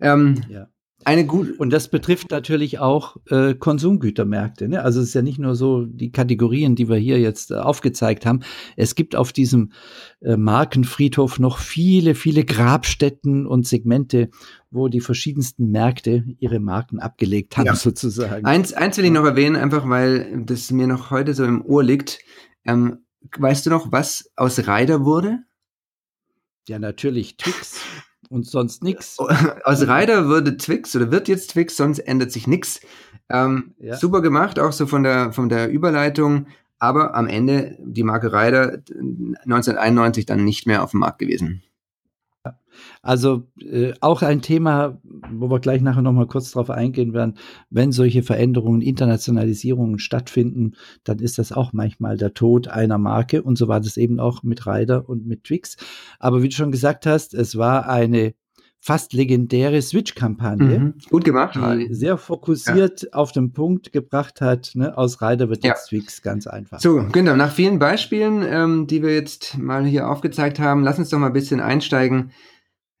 Ähm, 0.00 0.42
ja. 0.48 0.66
Eine 1.04 1.26
gut 1.26 1.58
und 1.58 1.70
das 1.70 1.88
betrifft 1.88 2.30
natürlich 2.30 2.78
auch 2.78 3.16
äh, 3.28 3.54
Konsumgütermärkte. 3.54 4.68
Ne? 4.68 4.82
Also 4.82 5.00
es 5.00 5.08
ist 5.08 5.14
ja 5.14 5.22
nicht 5.22 5.38
nur 5.38 5.54
so 5.54 5.84
die 5.84 6.10
Kategorien, 6.12 6.76
die 6.76 6.88
wir 6.88 6.96
hier 6.96 7.18
jetzt 7.20 7.50
äh, 7.50 7.54
aufgezeigt 7.54 8.26
haben. 8.26 8.40
Es 8.76 8.94
gibt 8.94 9.14
auf 9.14 9.32
diesem 9.32 9.72
äh, 10.20 10.36
Markenfriedhof 10.36 11.38
noch 11.38 11.58
viele, 11.58 12.14
viele 12.14 12.44
Grabstätten 12.44 13.46
und 13.46 13.66
Segmente, 13.66 14.30
wo 14.70 14.88
die 14.88 15.00
verschiedensten 15.00 15.70
Märkte 15.70 16.24
ihre 16.38 16.60
Marken 16.60 16.98
abgelegt 16.98 17.56
haben, 17.56 17.66
ja. 17.66 17.76
sozusagen. 17.76 18.44
Eins, 18.44 18.72
eins 18.72 18.96
will 18.96 19.04
ich 19.04 19.10
noch 19.10 19.24
erwähnen, 19.24 19.56
einfach 19.56 19.88
weil 19.88 20.44
das 20.44 20.70
mir 20.70 20.86
noch 20.86 21.10
heute 21.10 21.34
so 21.34 21.44
im 21.44 21.64
Ohr 21.64 21.84
liegt. 21.84 22.20
Ähm, 22.64 23.04
weißt 23.36 23.66
du 23.66 23.70
noch, 23.70 23.92
was 23.92 24.30
aus 24.36 24.66
Reider 24.66 25.04
wurde? 25.04 25.40
Ja, 26.66 26.78
natürlich 26.78 27.36
Twix 27.36 27.80
und 28.34 28.46
sonst 28.46 28.82
nichts. 28.82 29.18
Aus 29.64 29.82
Ryder 29.82 30.26
würde 30.26 30.56
Twix 30.56 30.94
oder 30.96 31.10
wird 31.10 31.28
jetzt 31.28 31.52
Twix, 31.52 31.76
sonst 31.76 32.00
ändert 32.00 32.32
sich 32.32 32.46
nichts. 32.46 32.80
Ähm, 33.30 33.74
ja. 33.78 33.96
Super 33.96 34.20
gemacht, 34.20 34.58
auch 34.58 34.72
so 34.72 34.86
von 34.86 35.04
der, 35.04 35.32
von 35.32 35.48
der 35.48 35.70
Überleitung. 35.70 36.48
Aber 36.78 37.14
am 37.14 37.28
Ende 37.28 37.78
die 37.80 38.02
Marke 38.02 38.32
Ryder 38.32 38.82
1991 39.44 40.26
dann 40.26 40.44
nicht 40.44 40.66
mehr 40.66 40.82
auf 40.82 40.90
dem 40.90 41.00
Markt 41.00 41.20
gewesen. 41.20 41.62
Also 43.02 43.44
äh, 43.60 43.92
auch 44.00 44.22
ein 44.22 44.42
Thema, 44.42 45.00
wo 45.30 45.50
wir 45.50 45.60
gleich 45.60 45.80
nachher 45.80 46.02
noch 46.02 46.12
mal 46.12 46.26
kurz 46.26 46.50
drauf 46.50 46.70
eingehen 46.70 47.12
werden. 47.12 47.34
Wenn 47.70 47.92
solche 47.92 48.22
Veränderungen, 48.22 48.82
Internationalisierungen 48.82 49.98
stattfinden, 49.98 50.72
dann 51.04 51.18
ist 51.20 51.38
das 51.38 51.52
auch 51.52 51.72
manchmal 51.72 52.16
der 52.16 52.34
Tod 52.34 52.68
einer 52.68 52.98
Marke. 52.98 53.42
Und 53.42 53.56
so 53.56 53.68
war 53.68 53.80
das 53.80 53.96
eben 53.96 54.20
auch 54.20 54.42
mit 54.42 54.66
Ryder 54.66 55.08
und 55.08 55.26
mit 55.26 55.44
Twix. 55.44 55.76
Aber 56.18 56.42
wie 56.42 56.48
du 56.48 56.54
schon 56.54 56.72
gesagt 56.72 57.06
hast, 57.06 57.34
es 57.34 57.56
war 57.56 57.88
eine 57.88 58.34
fast 58.84 59.14
legendäre 59.14 59.80
Switch-Kampagne. 59.80 60.78
Mhm. 60.78 60.94
Gut 61.08 61.24
gemacht. 61.24 61.54
Die 61.56 61.94
sehr 61.94 62.18
fokussiert 62.18 63.04
ja. 63.04 63.08
auf 63.14 63.32
den 63.32 63.54
Punkt 63.54 63.92
gebracht 63.92 64.42
hat, 64.42 64.72
ne? 64.74 64.98
aus 64.98 65.22
Ryder 65.22 65.48
wird 65.48 65.64
jetzt 65.64 65.90
ja. 65.90 65.98
Twix, 65.98 66.20
ganz 66.20 66.46
einfach. 66.46 66.80
So, 66.80 67.02
genau. 67.10 67.34
Nach 67.34 67.50
vielen 67.50 67.78
Beispielen, 67.78 68.44
ähm, 68.46 68.86
die 68.86 69.02
wir 69.02 69.14
jetzt 69.14 69.56
mal 69.56 69.86
hier 69.86 70.10
aufgezeigt 70.10 70.58
haben, 70.58 70.82
lass 70.82 70.98
uns 70.98 71.08
doch 71.08 71.18
mal 71.18 71.28
ein 71.28 71.32
bisschen 71.32 71.60
einsteigen 71.60 72.32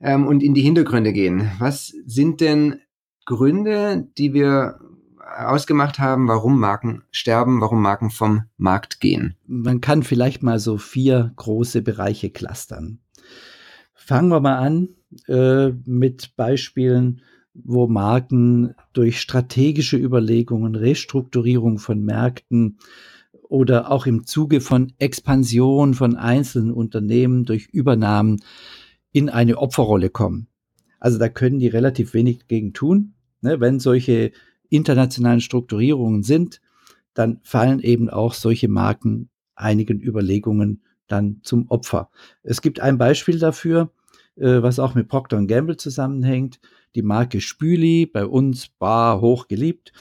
ähm, 0.00 0.26
und 0.26 0.42
in 0.42 0.54
die 0.54 0.62
Hintergründe 0.62 1.12
gehen. 1.12 1.50
Was 1.58 1.88
sind 2.06 2.40
denn 2.40 2.80
Gründe, 3.26 4.08
die 4.16 4.32
wir 4.32 4.80
ausgemacht 5.36 5.98
haben, 5.98 6.28
warum 6.28 6.58
Marken 6.58 7.02
sterben, 7.10 7.60
warum 7.60 7.82
Marken 7.82 8.08
vom 8.08 8.44
Markt 8.56 9.00
gehen? 9.00 9.36
Man 9.46 9.82
kann 9.82 10.02
vielleicht 10.02 10.42
mal 10.42 10.58
so 10.58 10.78
vier 10.78 11.34
große 11.36 11.82
Bereiche 11.82 12.30
clustern. 12.30 13.00
Fangen 13.92 14.30
wir 14.30 14.40
mal 14.40 14.56
an 14.56 14.88
äh, 15.28 15.70
mit 15.84 16.36
Beispielen, 16.36 17.22
wo 17.54 17.86
Marken 17.86 18.74
durch 18.92 19.20
strategische 19.20 19.96
Überlegungen, 19.96 20.74
Restrukturierung 20.74 21.78
von 21.78 22.04
Märkten 22.04 22.78
oder 23.48 23.90
auch 23.90 24.06
im 24.06 24.26
Zuge 24.26 24.60
von 24.60 24.92
Expansion 24.98 25.94
von 25.94 26.16
einzelnen 26.16 26.72
Unternehmen 26.72 27.44
durch 27.44 27.66
Übernahmen 27.66 28.42
in 29.12 29.28
eine 29.28 29.58
Opferrolle 29.58 30.10
kommen. 30.10 30.48
Also 30.98 31.18
da 31.18 31.28
können 31.28 31.60
die 31.60 31.68
relativ 31.68 32.14
wenig 32.14 32.48
gegen 32.48 32.72
tun. 32.72 33.14
Ne? 33.42 33.60
Wenn 33.60 33.78
solche 33.78 34.32
internationalen 34.68 35.40
Strukturierungen 35.40 36.22
sind, 36.22 36.60
dann 37.12 37.38
fallen 37.42 37.80
eben 37.80 38.10
auch 38.10 38.34
solche 38.34 38.68
Marken 38.68 39.28
einigen 39.54 40.00
Überlegungen 40.00 40.82
dann 41.06 41.40
zum 41.42 41.68
Opfer. 41.68 42.10
Es 42.42 42.60
gibt 42.60 42.80
ein 42.80 42.98
Beispiel 42.98 43.38
dafür, 43.38 43.92
äh, 44.36 44.62
was 44.62 44.78
auch 44.78 44.94
mit 44.94 45.08
Procter 45.08 45.44
Gamble 45.46 45.76
zusammenhängt. 45.76 46.60
Die 46.94 47.02
Marke 47.02 47.40
Spüli, 47.40 48.06
bei 48.06 48.26
uns 48.26 48.68
bar 48.68 49.20
hoch 49.20 49.48
geliebt, 49.48 49.92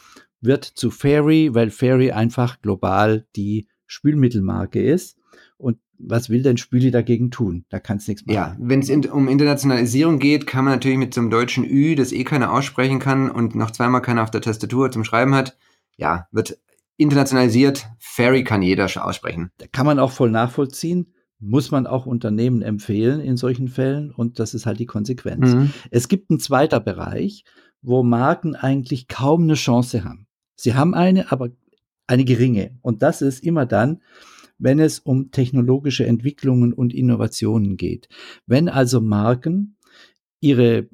wird 0.42 0.64
zu 0.66 0.92
Fairy, 0.92 1.54
weil 1.54 1.72
Fairy 1.72 2.12
einfach 2.12 2.62
global 2.62 3.26
die 3.36 3.68
Spülmittelmarke 3.88 4.82
ist. 4.82 5.18
Und 5.58 5.78
was 5.98 6.30
will 6.30 6.44
denn 6.44 6.58
Spüli 6.58 6.92
dagegen 6.92 7.32
tun? 7.32 7.66
Da 7.70 7.80
kann 7.80 7.98
es 7.98 8.08
nichts 8.08 8.26
machen. 8.26 8.36
Ja, 8.36 8.56
wenn 8.60 8.82
es 8.82 8.90
in, 8.90 9.06
um 9.06 9.28
Internationalisierung 9.28 10.20
geht, 10.20 10.46
kann 10.48 10.66
man 10.66 10.74
natürlich 10.74 10.98
mit 10.98 11.14
so 11.14 11.22
einem 11.22 11.30
deutschen 11.30 11.64
Ü, 11.64 11.96
das 11.96 12.12
eh 12.12 12.24
keiner 12.24 12.52
aussprechen 12.52 13.00
kann 13.00 13.32
und 13.32 13.56
noch 13.56 13.72
zweimal 13.72 14.02
keiner 14.02 14.24
auf 14.24 14.32
der 14.32 14.42
Tastatur 14.42 14.92
zum 14.92 15.04
Schreiben 15.04 15.34
hat, 15.34 15.58
ja, 15.96 16.28
wird 16.32 16.60
internationalisiert. 16.98 17.88
Fairy 18.00 18.44
kann 18.44 18.62
jeder 18.62 18.86
aussprechen. 18.86 19.52
Da 19.58 19.68
kann 19.68 19.86
man 19.86 20.00
auch 20.00 20.12
voll 20.12 20.32
nachvollziehen. 20.32 21.14
Muss 21.46 21.72
man 21.72 21.88
auch 21.88 22.06
Unternehmen 22.06 22.62
empfehlen 22.62 23.20
in 23.20 23.38
solchen 23.38 23.68
Fällen 23.68 24.12
und 24.12 24.40
das 24.40 24.54
ist 24.54 24.66
halt 24.66 24.80
die 24.80 24.86
Konsequenz. 24.86 25.54
Mhm. 25.54 25.72
Es 25.92 26.08
gibt 26.08 26.30
einen 26.30 26.40
zweiter 26.40 26.80
Bereich, 26.80 27.44
wo 27.82 28.02
Marken 28.02 28.56
eigentlich 28.56 29.08
kaum 29.08 29.44
eine 29.44 29.56
Chance 29.56 30.06
haben. 30.06 30.28
Sie 30.56 30.74
haben 30.74 30.94
eine, 30.94 31.32
aber 31.32 31.50
eine 32.08 32.26
geringe. 32.26 32.78
Und 32.82 33.02
das 33.02 33.22
ist 33.22 33.44
immer 33.44 33.66
dann, 33.66 34.02
wenn 34.58 34.80
es 34.80 35.00
um 35.00 35.32
technologische 35.32 36.06
Entwicklungen 36.06 36.74
und 36.74 36.94
Innovationen 36.94 37.76
geht. 37.76 38.08
Wenn 38.46 38.70
also 38.70 39.02
Marken 39.02 39.76
ihre 40.40 40.88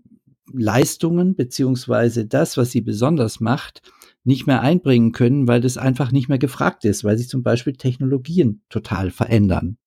Leistungen 0.51 1.36
beziehungsweise 1.36 2.25
das, 2.25 2.58
was 2.58 2.72
sie 2.72 2.82
besonders 2.82 3.39
macht, 3.39 3.82
nicht 4.24 4.48
mehr 4.48 4.62
einbringen 4.62 5.12
können, 5.12 5.48
weil 5.48 5.62
das 5.62 5.77
einfach 5.77 6.12
nicht 6.12 6.29
mehr 6.29 6.39
gefragt 6.39 6.86
ist, 6.86 7.03
weil 7.03 7.18
sich 7.18 7.29
zum 7.29 7.44
Beispiel 7.44 7.74
Technologien 7.74 8.62
total 8.70 9.12
verändern. 9.12 9.77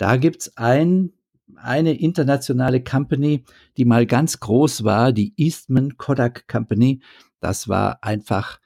Da 0.00 0.16
gibt's 0.16 0.56
ein, 0.56 1.12
eine 1.56 1.92
internationale 1.92 2.82
Company, 2.82 3.44
die 3.76 3.84
mal 3.84 4.06
ganz 4.06 4.40
groß 4.40 4.82
war, 4.82 5.12
die 5.12 5.34
Eastman 5.36 5.98
Kodak 5.98 6.48
Company. 6.48 7.02
Das 7.40 7.68
war 7.68 8.02
einfach 8.02 8.60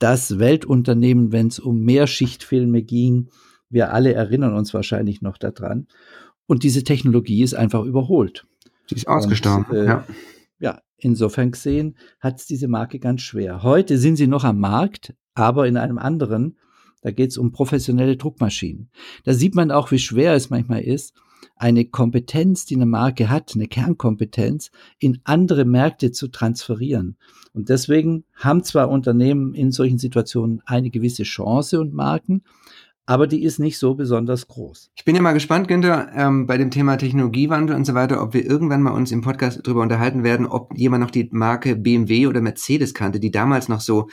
das 0.00 0.40
Weltunternehmen, 0.40 1.30
wenn 1.30 1.46
es 1.46 1.60
um 1.60 1.82
Mehrschichtfilme 1.82 2.82
ging. 2.82 3.28
Wir 3.70 3.92
alle 3.92 4.14
erinnern 4.14 4.52
uns 4.54 4.74
wahrscheinlich 4.74 5.22
noch 5.22 5.38
daran. 5.38 5.86
Und 6.46 6.64
diese 6.64 6.82
Technologie 6.82 7.44
ist 7.44 7.54
einfach 7.54 7.84
überholt. 7.84 8.44
Sie 8.88 8.96
ist 8.96 9.06
ausgestorben. 9.06 9.72
Äh, 9.76 9.84
ja. 9.84 10.06
ja, 10.58 10.82
insofern 10.96 11.52
gesehen 11.52 11.96
hat 12.18 12.40
es 12.40 12.46
diese 12.46 12.66
Marke 12.66 12.98
ganz 12.98 13.22
schwer. 13.22 13.62
Heute 13.62 13.96
sind 13.96 14.16
sie 14.16 14.26
noch 14.26 14.42
am 14.42 14.58
Markt, 14.58 15.14
aber 15.34 15.68
in 15.68 15.76
einem 15.76 15.98
anderen. 15.98 16.58
Da 17.04 17.10
geht 17.10 17.32
es 17.32 17.38
um 17.38 17.52
professionelle 17.52 18.16
Druckmaschinen. 18.16 18.88
Da 19.24 19.34
sieht 19.34 19.54
man 19.54 19.70
auch, 19.70 19.90
wie 19.90 19.98
schwer 19.98 20.32
es 20.32 20.48
manchmal 20.48 20.80
ist, 20.80 21.14
eine 21.54 21.84
Kompetenz, 21.84 22.64
die 22.64 22.76
eine 22.76 22.86
Marke 22.86 23.28
hat, 23.28 23.52
eine 23.54 23.68
Kernkompetenz, 23.68 24.70
in 24.98 25.20
andere 25.24 25.66
Märkte 25.66 26.12
zu 26.12 26.28
transferieren. 26.28 27.18
Und 27.52 27.68
deswegen 27.68 28.24
haben 28.34 28.64
zwar 28.64 28.88
Unternehmen 28.88 29.52
in 29.52 29.70
solchen 29.70 29.98
Situationen 29.98 30.62
eine 30.64 30.88
gewisse 30.88 31.24
Chance 31.24 31.78
und 31.78 31.92
Marken, 31.92 32.42
aber 33.06 33.26
die 33.26 33.42
ist 33.42 33.58
nicht 33.58 33.78
so 33.78 33.94
besonders 33.94 34.48
groß. 34.48 34.90
Ich 34.94 35.04
bin 35.04 35.14
ja 35.14 35.22
mal 35.22 35.32
gespannt, 35.32 35.68
Günther, 35.68 36.10
ähm, 36.14 36.46
bei 36.46 36.56
dem 36.56 36.70
Thema 36.70 36.96
Technologiewandel 36.96 37.76
und 37.76 37.84
so 37.84 37.94
weiter, 37.94 38.22
ob 38.22 38.32
wir 38.32 38.44
irgendwann 38.44 38.82
mal 38.82 38.92
uns 38.92 39.12
im 39.12 39.20
Podcast 39.20 39.60
darüber 39.62 39.82
unterhalten 39.82 40.24
werden, 40.24 40.46
ob 40.46 40.72
jemand 40.76 41.02
noch 41.02 41.10
die 41.10 41.28
Marke 41.30 41.76
BMW 41.76 42.26
oder 42.26 42.40
Mercedes 42.40 42.94
kannte, 42.94 43.20
die 43.20 43.30
damals 43.30 43.68
noch 43.68 43.80
so 43.80 44.08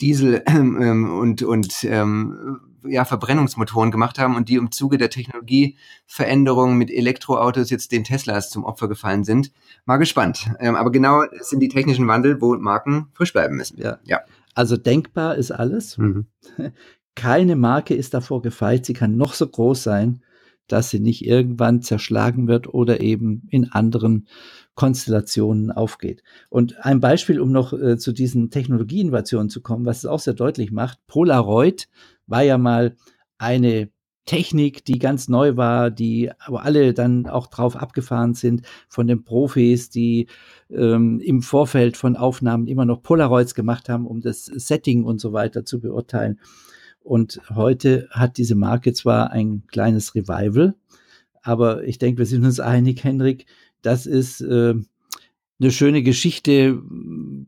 Diesel 0.00 0.42
ähm, 0.48 1.12
und, 1.12 1.42
und 1.42 1.84
ähm, 1.84 2.58
ja, 2.84 3.04
Verbrennungsmotoren 3.04 3.92
gemacht 3.92 4.18
haben 4.18 4.34
und 4.34 4.48
die 4.48 4.56
im 4.56 4.72
Zuge 4.72 4.98
der 4.98 5.10
Technologieveränderungen 5.10 6.76
mit 6.76 6.90
Elektroautos 6.90 7.70
jetzt 7.70 7.92
den 7.92 8.02
Teslas 8.02 8.50
zum 8.50 8.64
Opfer 8.64 8.88
gefallen 8.88 9.22
sind. 9.22 9.52
Mal 9.84 9.98
gespannt. 9.98 10.50
Ähm, 10.58 10.74
aber 10.74 10.90
genau 10.90 11.22
sind 11.40 11.60
die 11.60 11.68
technischen 11.68 12.08
Wandel, 12.08 12.40
wo 12.40 12.56
Marken 12.56 13.06
frisch 13.14 13.32
bleiben 13.32 13.56
müssen. 13.56 13.78
Ja. 13.80 13.98
ja. 14.04 14.20
Also 14.54 14.76
denkbar 14.76 15.36
ist 15.36 15.52
alles. 15.52 15.96
Mhm. 15.96 16.26
Keine 17.14 17.56
Marke 17.56 17.94
ist 17.94 18.14
davor 18.14 18.42
gefeit. 18.42 18.86
Sie 18.86 18.94
kann 18.94 19.16
noch 19.16 19.34
so 19.34 19.46
groß 19.46 19.82
sein, 19.82 20.22
dass 20.68 20.90
sie 20.90 21.00
nicht 21.00 21.26
irgendwann 21.26 21.82
zerschlagen 21.82 22.48
wird 22.48 22.72
oder 22.72 23.00
eben 23.00 23.46
in 23.50 23.70
anderen 23.70 24.26
Konstellationen 24.74 25.70
aufgeht. 25.70 26.22
Und 26.48 26.84
ein 26.84 27.00
Beispiel, 27.00 27.40
um 27.40 27.52
noch 27.52 27.72
äh, 27.74 27.98
zu 27.98 28.12
diesen 28.12 28.50
Technologieinnovationen 28.50 29.50
zu 29.50 29.60
kommen, 29.60 29.84
was 29.84 29.98
es 29.98 30.06
auch 30.06 30.20
sehr 30.20 30.34
deutlich 30.34 30.72
macht, 30.72 31.06
Polaroid 31.06 31.88
war 32.26 32.42
ja 32.42 32.56
mal 32.56 32.96
eine 33.36 33.90
Technik, 34.24 34.84
die 34.84 34.98
ganz 34.98 35.28
neu 35.28 35.56
war, 35.56 35.90
die 35.90 36.30
aber 36.38 36.62
alle 36.62 36.94
dann 36.94 37.26
auch 37.26 37.48
drauf 37.48 37.76
abgefahren 37.76 38.34
sind 38.34 38.62
von 38.88 39.08
den 39.08 39.24
Profis, 39.24 39.90
die 39.90 40.28
ähm, 40.70 41.20
im 41.20 41.42
Vorfeld 41.42 41.96
von 41.96 42.16
Aufnahmen 42.16 42.68
immer 42.68 42.84
noch 42.84 43.02
Polaroids 43.02 43.54
gemacht 43.54 43.88
haben, 43.88 44.06
um 44.06 44.20
das 44.20 44.46
Setting 44.46 45.04
und 45.04 45.20
so 45.20 45.32
weiter 45.32 45.64
zu 45.64 45.80
beurteilen. 45.80 46.38
Und 47.04 47.40
heute 47.50 48.08
hat 48.10 48.38
diese 48.38 48.54
Marke 48.54 48.92
zwar 48.92 49.30
ein 49.30 49.64
kleines 49.66 50.14
Revival, 50.14 50.74
aber 51.42 51.84
ich 51.84 51.98
denke, 51.98 52.18
wir 52.18 52.26
sind 52.26 52.44
uns 52.44 52.60
einig, 52.60 53.02
Henrik, 53.02 53.46
das 53.82 54.06
ist 54.06 54.40
äh, 54.40 54.74
eine 55.62 55.70
schöne 55.70 56.02
Geschichte, 56.02 56.80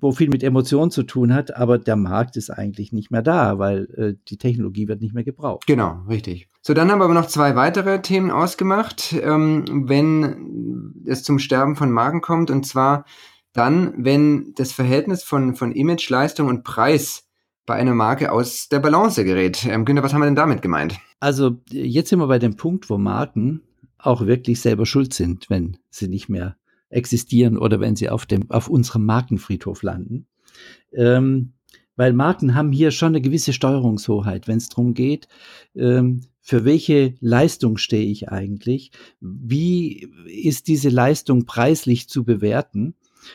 wo 0.01 0.13
viel 0.13 0.29
mit 0.29 0.43
Emotionen 0.43 0.91
zu 0.91 1.03
tun 1.03 1.35
hat, 1.35 1.57
aber 1.57 1.79
der 1.79 1.97
Markt 1.97 2.37
ist 2.37 2.51
eigentlich 2.51 2.93
nicht 2.93 3.11
mehr 3.11 3.23
da, 3.23 3.59
weil 3.59 3.89
äh, 3.97 4.15
die 4.29 4.37
Technologie 4.37 4.89
wird 4.89 5.01
nicht 5.01 5.15
mehr 5.15 5.25
gebraucht. 5.25 5.67
Genau, 5.67 6.03
richtig. 6.09 6.49
So, 6.63 6.75
dann 6.75 6.91
haben 6.91 6.99
wir 6.99 7.05
aber 7.05 7.15
noch 7.15 7.27
zwei 7.27 7.57
weitere 7.57 8.03
Themen 8.03 8.31
ausgemacht, 8.31 9.15
ähm, 9.21 9.85
wenn 9.89 11.05
es 11.07 11.23
zum 11.23 11.39
Sterben 11.39 11.77
von 11.77 11.91
Marken 11.91 12.21
kommt, 12.21 12.51
und 12.51 12.67
zwar 12.67 13.05
dann, 13.53 13.95
wenn 13.97 14.53
das 14.57 14.73
Verhältnis 14.73 15.23
von, 15.23 15.55
von 15.55 15.73
Image, 15.73 16.09
Leistung 16.11 16.49
und 16.49 16.65
Preis 16.65 17.25
bei 17.67 17.75
einer 17.75 17.95
Marke 17.95 18.31
aus 18.31 18.69
der 18.69 18.81
Balance 18.81 19.25
gerät. 19.25 19.65
Ähm, 19.67 19.85
Günther, 19.85 20.03
was 20.03 20.13
haben 20.13 20.21
wir 20.21 20.27
denn 20.27 20.35
damit 20.35 20.63
gemeint? 20.63 20.99
Also 21.21 21.59
jetzt 21.71 22.11
sind 22.11 22.19
wir 22.19 22.27
bei 22.27 22.39
dem 22.39 22.57
Punkt, 22.57 22.91
wo 22.91 22.99
Marken 22.99 23.63
auch 23.99 24.27
wirklich 24.27 24.61
selber 24.61 24.87
schuld 24.87 25.15
sind, 25.15 25.49
wenn 25.49 25.79
sie 25.91 26.09
nicht 26.09 26.29
mehr 26.29 26.57
existieren 26.91 27.57
oder 27.57 27.81
wenn 27.81 27.97
sie 27.97 28.09
auf 28.11 28.27
dem 28.27 28.51
auf 28.51 28.69
unserem 28.69 29.05
Markenfriedhof 29.05 29.83
landen. 29.83 30.27
Ähm, 30.93 31.55
weil 31.97 32.13
Marken 32.13 32.55
haben 32.55 32.73
hier 32.73 32.91
schon 32.91 33.09
eine 33.09 33.21
gewisse 33.21 33.53
Steuerungshoheit, 33.53 34.49
wenn 34.49 34.59
es 34.59 34.69
darum 34.69 34.95
geht, 34.95 35.29
ähm, 35.75 36.23
für 36.41 36.65
welche 36.65 37.15
Leistung 37.21 37.79
stehe 37.79 38.11
ich 38.11 38.29
eigentlich, 38.29 38.91
wie 39.21 40.11
ist 40.27 40.69
diese 40.69 40.91
Leistung 40.91 41.47
preislich 41.47 42.09
zu 42.09 42.25
bewerten. 42.25 42.95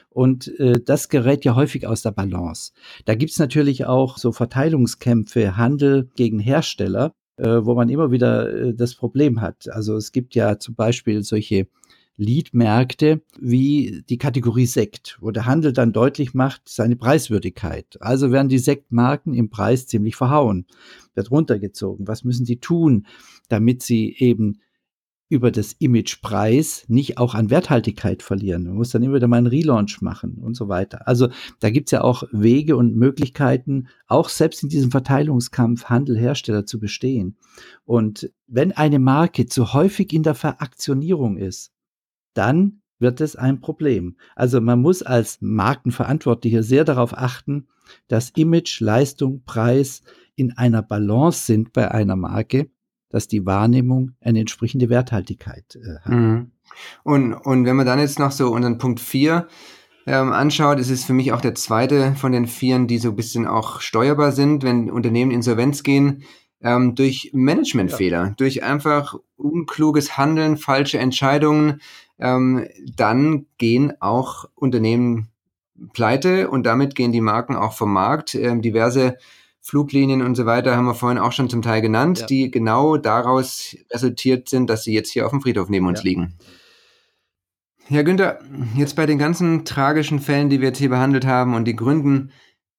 Und 0.10 0.48
äh, 0.60 0.80
das 0.84 1.10
gerät 1.10 1.46
ja 1.46 1.56
häufig 1.56 1.88
aus 1.88 2.02
der 2.02 2.12
Balance. 2.12 2.72
Da 3.06 3.16
gibt's 3.16 3.40
natürlich 3.40 3.86
auch 3.86 4.18
so 4.18 4.32
Verteilungskämpfe, 4.32 5.58
Handel 5.58 6.10
gegen 6.16 6.40
Hersteller, 6.40 7.14
äh, 7.38 7.60
wo 7.64 7.76
man 7.76 7.90
immer 7.90 8.12
wieder 8.12 8.52
äh, 8.52 8.74
das 8.74 8.96
Problem 8.96 9.42
hat. 9.42 9.70
Also 9.70 9.96
es 9.96 10.12
gibt 10.12 10.36
ja 10.36 10.60
zum 10.60 10.76
Beispiel 10.76 11.24
solche 11.24 11.68
Leadmärkte 12.20 13.22
wie 13.40 14.04
die 14.10 14.18
Kategorie 14.18 14.66
Sekt, 14.66 15.18
wo 15.22 15.32
der 15.32 15.46
Handel 15.46 15.72
dann 15.72 15.94
deutlich 15.94 16.34
macht 16.34 16.64
seine 16.68 16.98
Preiswürdigkeit. 16.98 17.98
Also 18.02 18.32
werden 18.32 18.50
die 18.50 18.60
Sektmarken 18.60 19.34
im 19.34 19.50
Preis 19.50 19.88
ziemlich 19.88 20.18
verhauen, 20.18 20.66
wird 21.16 21.32
runtergezogen. 21.32 22.10
Was 22.10 22.26
müssen 22.26 22.46
sie 22.46 22.58
tun, 22.58 23.08
damit 23.48 23.84
sie 23.84 24.14
eben 24.20 24.60
über 25.30 25.52
das 25.52 25.74
Image 25.74 26.22
Preis 26.22 26.86
nicht 26.88 27.20
auch 27.20 27.36
an 27.36 27.52
Werthaltigkeit 27.52 28.24
verlieren. 28.24 28.64
Man 28.64 28.74
muss 28.74 28.90
dann 28.90 29.04
immer 29.04 29.16
wieder 29.16 29.28
mal 29.28 29.38
einen 29.38 29.48
Relaunch 29.48 30.02
machen 30.02 30.40
und 30.42 30.56
so 30.56 30.68
weiter. 30.68 31.08
Also 31.08 31.30
da 31.60 31.70
gibt's 31.70 31.92
ja 31.92 32.02
auch 32.02 32.24
Wege 32.32 32.76
und 32.76 32.96
Möglichkeiten, 32.96 33.88
auch 34.08 34.28
selbst 34.28 34.64
in 34.64 34.70
diesem 34.70 34.90
Verteilungskampf 34.90 35.86
Handel, 35.86 36.18
Hersteller 36.18 36.66
zu 36.66 36.80
bestehen. 36.80 37.38
Und 37.86 38.32
wenn 38.48 38.72
eine 38.72 38.98
Marke 38.98 39.46
zu 39.46 39.74
häufig 39.74 40.14
in 40.14 40.24
der 40.24 40.36
Veraktionierung 40.36 41.38
ist, 41.38 41.72
dann 42.34 42.82
wird 42.98 43.22
es 43.22 43.36
ein 43.36 43.62
Problem. 43.62 44.18
Also 44.36 44.60
man 44.62 44.82
muss 44.82 45.04
als 45.04 45.38
Markenverantwortlicher 45.42 46.64
sehr 46.64 46.86
darauf 46.86 47.16
achten, 47.16 47.68
dass 48.08 48.32
Image, 48.32 48.82
Leistung, 48.82 49.44
Preis 49.46 50.02
in 50.36 50.58
einer 50.58 50.82
Balance 50.82 51.46
sind 51.46 51.72
bei 51.72 51.92
einer 51.92 52.16
Marke, 52.16 52.70
dass 53.10 53.28
die 53.28 53.46
Wahrnehmung 53.46 54.12
eine 54.22 54.40
entsprechende 54.40 54.90
Werthaltigkeit 54.90 55.76
äh, 55.76 56.00
hat. 56.02 56.12
Mhm. 56.12 56.52
Und, 57.04 57.34
und 57.34 57.66
wenn 57.66 57.76
man 57.76 57.86
dann 57.86 58.00
jetzt 58.00 58.20
noch 58.20 58.32
so 58.32 58.52
unseren 58.52 58.78
Punkt 58.78 59.00
4 59.00 59.48
ähm, 60.06 60.32
anschaut, 60.32 60.80
ist 60.80 60.90
es 60.90 61.04
für 61.04 61.14
mich 61.14 61.34
auch 61.34 61.42
der 61.42 61.56
zweite 61.56 62.16
von 62.16 62.32
den 62.32 62.48
vieren, 62.48 62.88
die 62.88 62.98
so 62.98 63.10
ein 63.10 63.16
bisschen 63.16 63.48
auch 63.48 63.82
steuerbar 63.82 64.32
sind, 64.32 64.64
wenn 64.64 64.90
Unternehmen 64.90 65.32
insolvenz 65.32 65.84
gehen, 65.84 66.24
ähm, 66.62 66.96
durch 66.96 67.32
Managementfehler, 67.34 68.26
ja. 68.26 68.34
durch 68.38 68.64
einfach 68.64 69.16
unkluges 69.38 70.18
Handeln, 70.18 70.58
falsche 70.58 71.00
Entscheidungen, 71.00 71.82
ähm, 72.20 72.68
dann 72.96 73.46
gehen 73.58 73.94
auch 74.02 74.46
Unternehmen 74.56 75.30
pleite 75.94 76.50
und 76.50 76.66
damit 76.66 76.96
gehen 76.96 77.12
die 77.12 77.22
Marken 77.22 77.56
auch 77.56 77.74
vom 77.74 77.94
Markt. 77.94 78.36
Ähm, 78.36 78.62
diverse 78.62 79.18
Fluglinien 79.70 80.22
und 80.22 80.36
so 80.36 80.46
weiter 80.46 80.76
haben 80.76 80.86
wir 80.86 80.96
vorhin 80.96 81.20
auch 81.20 81.32
schon 81.32 81.50
zum 81.50 81.62
Teil 81.62 81.82
genannt, 81.82 82.20
ja. 82.20 82.26
die 82.26 82.52
genau 82.52 82.98
daraus 82.98 83.76
resultiert 83.92 84.50
sind, 84.50 84.70
dass 84.70 84.84
sie 84.84 84.94
jetzt 84.94 85.12
hier 85.12 85.26
auf 85.26 85.32
dem 85.32 85.42
Friedhof 85.42 85.70
neben 85.70 85.88
uns 85.88 86.00
ja. 86.00 86.06
liegen. 86.06 86.34
Herr 87.86 88.04
Günther, 88.04 88.40
jetzt 88.76 88.96
bei 88.96 89.06
den 89.06 89.18
ganzen 89.18 89.66
tragischen 89.66 90.20
Fällen, 90.20 90.50
die 90.50 90.60
wir 90.60 90.70
jetzt 90.70 90.80
hier 90.80 90.90
behandelt 90.90 91.26
haben 91.26 91.56
und 91.56 91.66
die 91.66 91.76
Gründen, 91.76 92.32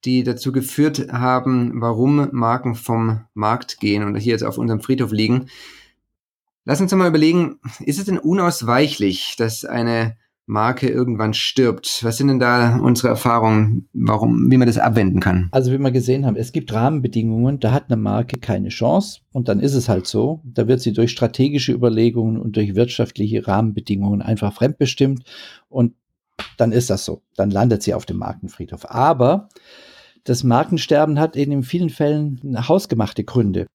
die 0.04 0.23
dazu 0.23 0.52
geführt 0.52 1.12
haben, 1.12 1.80
warum 1.80 2.28
Marken 2.32 2.75
vom 2.75 3.25
Markt 3.35 3.80
gehen 3.80 4.02
und 4.02 4.14
hier 4.16 4.32
jetzt 4.32 4.44
auf 4.44 4.59
unserem 4.59 4.80
Friedhof 4.80 5.12
liegen, 5.12 5.49
Lass 6.65 6.80
uns 6.80 6.93
mal 6.93 7.08
überlegen, 7.08 7.58
ist 7.80 7.99
es 7.99 8.04
denn 8.04 8.19
unausweichlich, 8.19 9.34
dass 9.38 9.65
eine 9.65 10.17
Marke 10.50 10.89
irgendwann 10.89 11.32
stirbt? 11.32 12.00
Was 12.02 12.17
sind 12.17 12.28
denn 12.28 12.41
da 12.41 12.78
unsere 12.78 13.08
Erfahrungen, 13.08 13.89
warum, 13.93 14.50
wie 14.50 14.56
man 14.56 14.67
das 14.67 14.78
abwenden 14.78 15.21
kann? 15.21 15.49
Also 15.52 15.71
wie 15.73 15.78
wir 15.78 15.93
gesehen 15.93 16.26
haben, 16.26 16.36
es 16.36 16.50
gibt 16.50 16.73
Rahmenbedingungen, 16.73 17.60
da 17.60 17.71
hat 17.71 17.84
eine 17.89 17.97
Marke 17.97 18.39
keine 18.39 18.69
Chance 18.69 19.21
und 19.32 19.49
dann 19.49 19.60
ist 19.60 19.75
es 19.75 19.89
halt 19.89 20.08
so. 20.08 20.41
Da 20.45 20.67
wird 20.67 20.80
sie 20.80 20.93
durch 20.93 21.13
strategische 21.13 21.73
Überlegungen 21.73 22.36
und 22.36 22.56
durch 22.56 22.75
wirtschaftliche 22.75 23.47
Rahmenbedingungen 23.47 24.23
einfach 24.23 24.52
fremdbestimmt 24.52 25.23
und 25.69 25.95
dann 26.56 26.73
ist 26.73 26.91
das 26.91 27.04
so. 27.04 27.23
Dann 27.36 27.50
landet 27.50 27.82
sie 27.82 27.95
auf 27.95 28.04
dem 28.04 28.17
Markenfriedhof. 28.17 28.91
Aber 28.91 29.49
das 30.25 30.43
Markensterben 30.43 31.21
hat 31.21 31.36
eben 31.36 31.52
in 31.52 31.63
vielen 31.63 31.91
Fällen 31.91 32.41
hausgemachte 32.69 33.25
Gründe. 33.25 33.67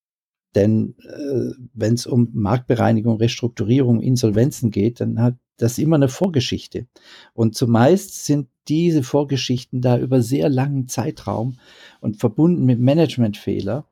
Denn 0.56 0.96
äh, 1.00 1.52
wenn 1.74 1.94
es 1.94 2.08
um 2.08 2.30
Marktbereinigung, 2.34 3.18
Restrukturierung, 3.18 4.02
Insolvenzen 4.02 4.72
geht, 4.72 5.02
dann 5.02 5.22
hat 5.22 5.36
das 5.58 5.78
immer 5.78 5.96
eine 5.98 6.10
Vorgeschichte. 6.10 6.88
Und 7.34 7.56
zumeist 7.56 8.26
sind 8.26 8.48
diese 8.68 9.04
Vorgeschichten 9.04 9.82
da 9.82 9.98
über 10.00 10.22
sehr 10.22 10.50
langen 10.50 10.88
Zeitraum 10.88 11.58
und 12.02 12.18
verbunden 12.18 12.66
mit 12.66 12.80
Managementfehler. 12.80 13.86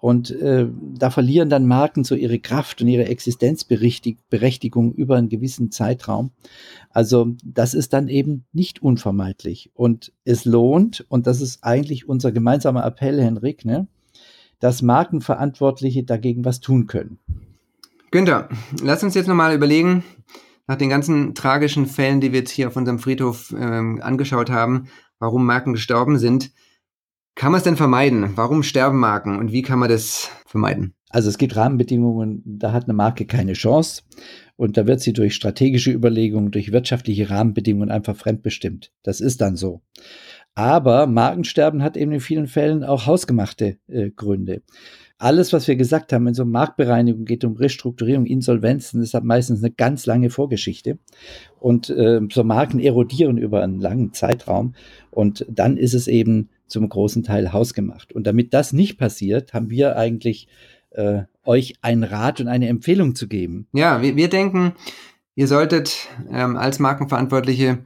Und 0.00 0.30
äh, 0.30 0.66
da 0.94 1.10
verlieren 1.10 1.50
dann 1.50 1.66
Marken 1.66 2.04
so 2.04 2.14
ihre 2.14 2.38
Kraft 2.38 2.80
und 2.80 2.88
ihre 2.88 3.04
Existenzberechtigung 3.04 4.94
über 4.94 5.16
einen 5.16 5.28
gewissen 5.28 5.70
Zeitraum. 5.70 6.30
Also 6.88 7.34
das 7.44 7.74
ist 7.74 7.92
dann 7.92 8.08
eben 8.08 8.46
nicht 8.52 8.80
unvermeidlich. 8.80 9.70
Und 9.74 10.12
es 10.24 10.46
lohnt, 10.46 11.04
und 11.10 11.26
das 11.26 11.42
ist 11.42 11.64
eigentlich 11.64 12.08
unser 12.08 12.32
gemeinsamer 12.32 12.84
Appell, 12.84 13.20
Henrik, 13.20 13.66
ne? 13.66 13.88
Dass 14.60 14.82
Markenverantwortliche 14.82 16.04
dagegen 16.04 16.44
was 16.44 16.60
tun 16.60 16.86
können. 16.86 17.18
Günther, 18.10 18.48
lass 18.82 19.02
uns 19.02 19.14
jetzt 19.14 19.28
nochmal 19.28 19.54
überlegen, 19.54 20.04
nach 20.66 20.76
den 20.76 20.88
ganzen 20.88 21.34
tragischen 21.34 21.86
Fällen, 21.86 22.20
die 22.20 22.32
wir 22.32 22.40
jetzt 22.40 22.52
hier 22.52 22.68
auf 22.68 22.76
unserem 22.76 23.00
Friedhof 23.00 23.52
ähm, 23.58 24.00
angeschaut 24.02 24.50
haben, 24.50 24.86
warum 25.18 25.44
Marken 25.44 25.72
gestorben 25.72 26.18
sind. 26.18 26.52
Kann 27.34 27.52
man 27.52 27.58
es 27.58 27.64
denn 27.64 27.76
vermeiden? 27.76 28.32
Warum 28.36 28.62
sterben 28.62 28.98
Marken 28.98 29.38
und 29.38 29.50
wie 29.50 29.62
kann 29.62 29.78
man 29.78 29.88
das 29.88 30.30
vermeiden? 30.46 30.94
Also 31.08 31.28
es 31.28 31.38
gibt 31.38 31.56
Rahmenbedingungen, 31.56 32.42
da 32.44 32.72
hat 32.72 32.84
eine 32.84 32.92
Marke 32.92 33.26
keine 33.26 33.54
Chance 33.54 34.02
und 34.56 34.76
da 34.76 34.86
wird 34.86 35.00
sie 35.00 35.12
durch 35.12 35.34
strategische 35.34 35.90
Überlegungen, 35.90 36.52
durch 36.52 36.70
wirtschaftliche 36.70 37.30
Rahmenbedingungen 37.30 37.90
einfach 37.90 38.16
fremdbestimmt. 38.16 38.92
Das 39.02 39.20
ist 39.20 39.40
dann 39.40 39.56
so. 39.56 39.82
Aber 40.60 41.06
Markensterben 41.06 41.82
hat 41.82 41.96
eben 41.96 42.12
in 42.12 42.20
vielen 42.20 42.46
Fällen 42.46 42.84
auch 42.84 43.06
hausgemachte 43.06 43.78
äh, 43.88 44.10
Gründe. 44.10 44.60
Alles, 45.16 45.54
was 45.54 45.66
wir 45.66 45.74
gesagt 45.74 46.12
haben, 46.12 46.26
in 46.26 46.34
so 46.34 46.44
Marktbereinigung 46.44 47.24
geht 47.24 47.44
um 47.44 47.56
Restrukturierung, 47.56 48.26
Insolvenzen, 48.26 49.00
das 49.00 49.14
hat 49.14 49.24
meistens 49.24 49.62
eine 49.62 49.72
ganz 49.72 50.04
lange 50.04 50.28
Vorgeschichte. 50.28 50.98
Und 51.58 51.88
äh, 51.88 52.20
so 52.30 52.44
Marken 52.44 52.78
erodieren 52.78 53.38
über 53.38 53.62
einen 53.62 53.80
langen 53.80 54.12
Zeitraum. 54.12 54.74
Und 55.10 55.46
dann 55.48 55.78
ist 55.78 55.94
es 55.94 56.08
eben 56.08 56.50
zum 56.66 56.86
großen 56.86 57.22
Teil 57.22 57.54
hausgemacht. 57.54 58.12
Und 58.12 58.26
damit 58.26 58.52
das 58.52 58.74
nicht 58.74 58.98
passiert, 58.98 59.54
haben 59.54 59.70
wir 59.70 59.96
eigentlich 59.96 60.46
äh, 60.90 61.22
euch 61.42 61.76
einen 61.80 62.04
Rat 62.04 62.42
und 62.42 62.48
eine 62.48 62.68
Empfehlung 62.68 63.14
zu 63.14 63.28
geben. 63.28 63.66
Ja, 63.72 64.02
wir, 64.02 64.14
wir 64.14 64.28
denken, 64.28 64.74
ihr 65.36 65.46
solltet 65.46 66.08
ähm, 66.30 66.58
als 66.58 66.78
Markenverantwortliche 66.80 67.78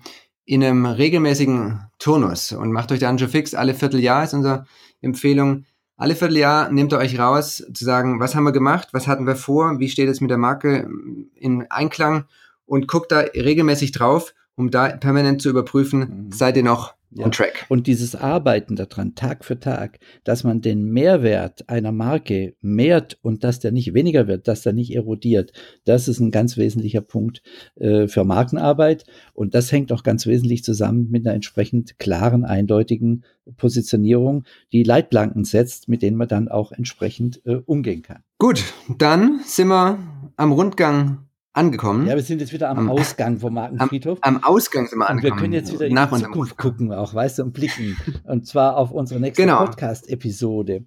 in 0.45 0.63
einem 0.63 0.87
regelmäßigen 0.87 1.81
Turnus 1.99 2.53
und 2.53 2.73
macht 2.73 2.93
euch 2.93 2.99
dann 2.99 3.19
schon 3.19 3.29
fix. 3.29 3.55
Alle 3.55 3.75
Vierteljahr 3.75 4.25
ist 4.25 4.35
unsere 4.35 4.67
Empfehlung. 5.01 5.65
Alle 5.97 6.17
Vierteljahr 6.17 6.71
nehmt 6.71 6.93
ihr 6.93 6.99
euch 6.99 7.19
raus, 7.19 7.65
zu 7.73 7.85
sagen, 7.85 8.21
was 8.21 8.35
haben 8.35 8.45
wir 8.45 8.53
gemacht, 8.53 8.89
was 8.93 9.07
hatten 9.07 9.27
wir 9.27 9.37
vor, 9.37 9.79
wie 9.79 9.89
steht 9.89 10.09
es 10.09 10.21
mit 10.21 10.31
der 10.31 10.39
Marke 10.39 10.89
in 11.35 11.67
Einklang 11.71 12.25
und 12.67 12.89
guckt 12.89 13.13
da 13.13 13.21
regelmäßig 13.21 13.93
drauf, 13.93 14.35
um 14.57 14.71
da 14.71 14.89
permanent 14.89 15.41
zu 15.41 15.51
überprüfen, 15.51 16.01
mhm. 16.01 16.33
seid 16.33 16.57
ihr 16.57 16.63
noch 16.63 16.95
ja. 17.15 17.25
on 17.25 17.33
track. 17.33 17.67
Und 17.69 17.87
dieses 17.87 18.15
Arbeiten 18.15 18.77
daran, 18.77 19.15
Tag 19.15 19.45
für 19.45 19.59
Tag, 19.59 19.99
dass 20.25 20.45
man 20.45 20.61
den 20.61 20.85
Mehrwert 20.85 21.69
einer 21.69 21.93
Marke 21.93 22.55
mehrt 22.61 23.19
und 23.23 23.45
dass 23.45 23.61
der 23.61 23.73
nicht 23.73 23.95
weniger 23.95 24.27
wird, 24.27 24.49
dass 24.49 24.63
der 24.63 24.73
nicht 24.73 24.95
erodiert, 24.95 25.53
das 25.85 26.09
ist 26.09 26.21
ein 26.21 26.31
ganz 26.31 26.57
wesentlicher 26.57 27.01
Punkt 27.01 27.43
äh, 27.77 28.09
für 28.09 28.25
Markenarbeit. 28.25 29.05
Und 29.33 29.55
das 29.55 29.73
hängt 29.73 29.93
auch 29.93 30.03
ganz 30.03 30.27
wesentlich 30.27 30.65
zusammen 30.65 31.11
mit 31.11 31.27
einer 31.27 31.35
entsprechend 31.35 31.99
klaren, 31.99 32.45
eindeutigen 32.45 33.25
Positionierung, 33.57 34.45
die 34.73 34.83
Leitplanken 34.83 35.45
setzt, 35.45 35.89
mit 35.89 36.03
denen 36.03 36.17
man 36.17 36.29
dann 36.29 36.49
auch 36.49 36.73
entsprechend 36.73 37.43
äh, 37.45 37.57
umgehen 37.57 38.03
kann. 38.03 38.23
Gut, 38.39 38.65
dann 38.99 39.41
sind 39.45 39.69
wir 39.69 39.99
am 40.37 40.53
Rundgang 40.53 41.29
angekommen. 41.55 42.07
Ja, 42.07 42.15
wir 42.15 42.23
sind 42.23 42.41
jetzt 42.41 42.53
wieder 42.53 42.69
am, 42.69 42.79
am 42.79 42.91
Ausgang 42.91 43.39
vom 43.39 43.55
Markenfriedhof. 43.55 44.19
Am, 44.21 44.37
am, 44.37 44.45
Ausgang 44.45 44.87
sind 44.87 44.99
wir 44.99 45.09
angekommen. 45.09 45.33
Und 45.33 45.39
wir 45.39 45.43
können 45.43 45.53
jetzt 45.55 45.73
wieder 45.73 45.87
in 45.87 45.97
die 45.97 46.23
Zukunft 46.25 46.57
gucken, 46.59 46.93
auch, 46.93 47.15
weißt 47.15 47.39
du, 47.39 47.45
und 47.45 47.53
blicken. 47.53 47.97
und 48.25 48.47
zwar 48.47 48.77
auf 48.77 48.91
unsere 48.91 49.21
nächste 49.21 49.43
genau. 49.43 49.65
Podcast-Episode. 49.65 50.85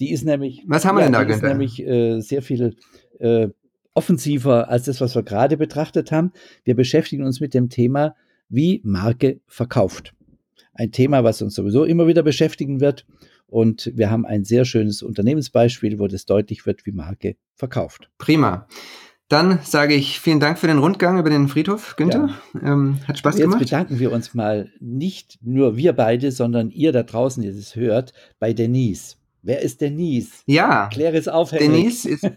Die 0.00 0.10
ist 0.10 0.24
nämlich. 0.24 0.64
Was 0.66 0.84
haben 0.84 0.96
wir 0.96 1.02
ja, 1.02 1.06
denn 1.06 1.12
da, 1.12 1.24
Die 1.24 1.32
ist 1.32 1.42
nämlich 1.42 1.86
äh, 1.86 2.20
sehr 2.20 2.42
viel 2.42 2.74
äh, 3.18 3.48
offensiver 3.94 4.68
als 4.68 4.84
das, 4.84 5.00
was 5.00 5.14
wir 5.14 5.22
gerade 5.22 5.56
betrachtet 5.56 6.10
haben. 6.10 6.32
Wir 6.64 6.74
beschäftigen 6.74 7.24
uns 7.24 7.40
mit 7.40 7.54
dem 7.54 7.68
Thema 7.68 8.14
wie 8.48 8.80
Marke 8.82 9.40
verkauft. 9.46 10.14
Ein 10.72 10.92
Thema, 10.92 11.22
was 11.22 11.42
uns 11.42 11.54
sowieso 11.54 11.84
immer 11.84 12.06
wieder 12.06 12.22
beschäftigen 12.22 12.80
wird. 12.80 13.06
Und 13.46 13.90
wir 13.94 14.10
haben 14.10 14.24
ein 14.24 14.44
sehr 14.44 14.64
schönes 14.64 15.02
Unternehmensbeispiel, 15.02 15.98
wo 15.98 16.06
das 16.06 16.24
deutlich 16.24 16.66
wird, 16.66 16.86
wie 16.86 16.92
Marke 16.92 17.36
verkauft. 17.54 18.08
Prima. 18.16 18.66
Dann 19.30 19.60
sage 19.62 19.94
ich 19.94 20.18
vielen 20.18 20.40
Dank 20.40 20.58
für 20.58 20.66
den 20.66 20.78
Rundgang 20.78 21.16
über 21.16 21.30
den 21.30 21.46
Friedhof, 21.46 21.94
Günther. 21.94 22.30
Ja. 22.52 22.72
Ähm, 22.72 22.98
hat 23.06 23.16
Spaß 23.16 23.36
Jetzt 23.36 23.44
gemacht. 23.44 23.60
Jetzt 23.60 23.70
bedanken 23.70 24.00
wir 24.00 24.10
uns 24.10 24.34
mal 24.34 24.72
nicht 24.80 25.38
nur 25.40 25.76
wir 25.76 25.92
beide, 25.92 26.32
sondern 26.32 26.70
ihr 26.70 26.90
da 26.90 27.04
draußen, 27.04 27.40
die 27.40 27.48
es 27.48 27.76
hört, 27.76 28.12
bei 28.40 28.52
Denise. 28.52 29.14
Wer 29.42 29.62
ist 29.62 29.80
Denise? 29.80 30.42
Ja. 30.46 30.88
Kläre 30.88 31.16
es 31.16 31.28
auf, 31.28 31.52
Henrik. 31.52 31.70
Denise 31.70 32.08
ist. 32.08 32.28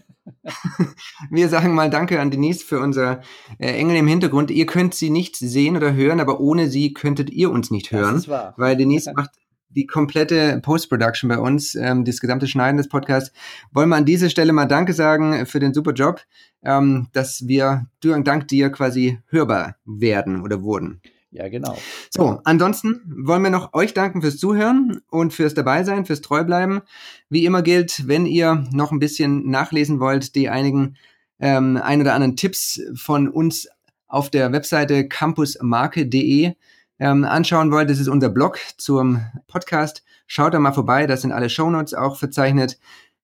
wir 1.31 1.49
sagen 1.49 1.73
mal 1.73 1.89
Danke 1.89 2.21
an 2.21 2.29
Denise 2.29 2.63
für 2.63 2.79
unser 2.79 3.21
äh, 3.57 3.71
Engel 3.71 3.95
im 3.95 4.07
Hintergrund. 4.07 4.51
Ihr 4.51 4.67
könnt 4.67 4.93
sie 4.93 5.09
nicht 5.09 5.35
sehen 5.35 5.75
oder 5.75 5.95
hören, 5.95 6.19
aber 6.19 6.41
ohne 6.41 6.67
sie 6.67 6.93
könntet 6.93 7.31
ihr 7.31 7.49
uns 7.49 7.71
nicht 7.71 7.91
hören. 7.91 8.13
Das 8.13 8.21
ist 8.21 8.29
wahr. 8.29 8.53
Weil 8.57 8.77
Denise 8.77 9.11
macht 9.15 9.31
die 9.75 9.85
komplette 9.85 10.59
Post-Production 10.61 11.27
bei 11.27 11.37
uns, 11.37 11.75
ähm, 11.75 12.05
das 12.05 12.19
gesamte 12.19 12.47
Schneiden 12.47 12.77
des 12.77 12.89
Podcasts. 12.89 13.31
Wollen 13.71 13.89
wir 13.89 13.95
an 13.95 14.05
dieser 14.05 14.29
Stelle 14.29 14.53
mal 14.53 14.65
Danke 14.65 14.93
sagen 14.93 15.45
für 15.45 15.59
den 15.59 15.73
super 15.73 15.93
Job, 15.93 16.21
ähm, 16.63 17.07
dass 17.13 17.47
wir 17.47 17.87
dank 18.01 18.47
dir 18.47 18.69
quasi 18.69 19.19
hörbar 19.27 19.75
werden 19.85 20.41
oder 20.41 20.61
wurden. 20.63 21.01
Ja, 21.33 21.49
genau. 21.49 21.75
So, 22.11 22.39
ansonsten 22.43 23.01
wollen 23.07 23.41
wir 23.41 23.49
noch 23.49 23.73
euch 23.73 23.95
danken 23.95 24.21
fürs 24.21 24.37
Zuhören 24.37 25.01
und 25.09 25.33
fürs 25.33 25.55
Dabeisein, 25.55 26.05
fürs 26.05 26.21
Treubleiben. 26.21 26.81
Wie 27.27 27.45
immer 27.45 27.63
gilt, 27.63 28.07
wenn 28.07 28.27
ihr 28.27 28.67
noch 28.71 28.91
ein 28.91 28.99
bisschen 28.99 29.49
nachlesen 29.49 29.99
wollt, 29.99 30.35
die 30.35 30.49
einigen 30.49 30.95
ähm, 31.39 31.79
ein 31.81 32.01
oder 32.01 32.13
anderen 32.13 32.35
Tipps 32.35 32.79
von 32.93 33.27
uns 33.27 33.67
auf 34.07 34.29
der 34.29 34.51
Webseite 34.51 35.07
campusmarke.de 35.07 36.53
ähm, 36.99 37.23
anschauen 37.25 37.71
wollt, 37.71 37.89
das 37.89 37.99
ist 37.99 38.07
unser 38.07 38.29
Blog 38.29 38.59
zum 38.77 39.21
Podcast. 39.47 40.03
Schaut 40.27 40.53
da 40.53 40.59
mal 40.59 40.73
vorbei, 40.73 41.07
da 41.07 41.17
sind 41.17 41.31
alle 41.31 41.49
Shownotes 41.49 41.93
auch 41.93 42.17
verzeichnet. 42.17 42.79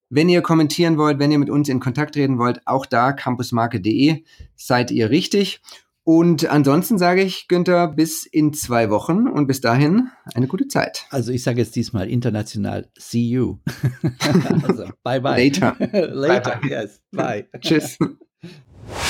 Wenn 0.08 0.28
ihr 0.28 0.42
kommentieren 0.42 0.98
wollt, 0.98 1.18
wenn 1.18 1.30
ihr 1.30 1.38
mit 1.38 1.50
uns 1.50 1.68
in 1.68 1.78
Kontakt 1.80 2.14
treten 2.14 2.38
wollt, 2.38 2.66
auch 2.66 2.84
da 2.84 3.12
campusmarke.de 3.12 4.24
seid 4.56 4.90
ihr 4.90 5.08
richtig. 5.10 5.62
Und 6.02 6.48
ansonsten 6.48 6.98
sage 6.98 7.22
ich, 7.22 7.46
Günther, 7.46 7.86
bis 7.86 8.26
in 8.26 8.52
zwei 8.52 8.90
Wochen 8.90 9.28
und 9.28 9.46
bis 9.46 9.60
dahin 9.60 10.08
eine 10.34 10.48
gute 10.48 10.66
Zeit. 10.66 11.06
Also 11.10 11.30
ich 11.30 11.44
sage 11.44 11.58
jetzt 11.60 11.76
diesmal 11.76 12.10
international, 12.10 12.88
see 12.98 13.28
you. 13.28 13.58
also, 14.66 14.86
bye 15.04 15.20
bye. 15.20 15.36
Later. 15.36 15.76
Later, 15.92 16.58
bye, 16.58 16.60
bye. 16.60 16.70
yes. 16.70 17.00
Bye. 17.12 17.48
Tschüss. 17.60 17.98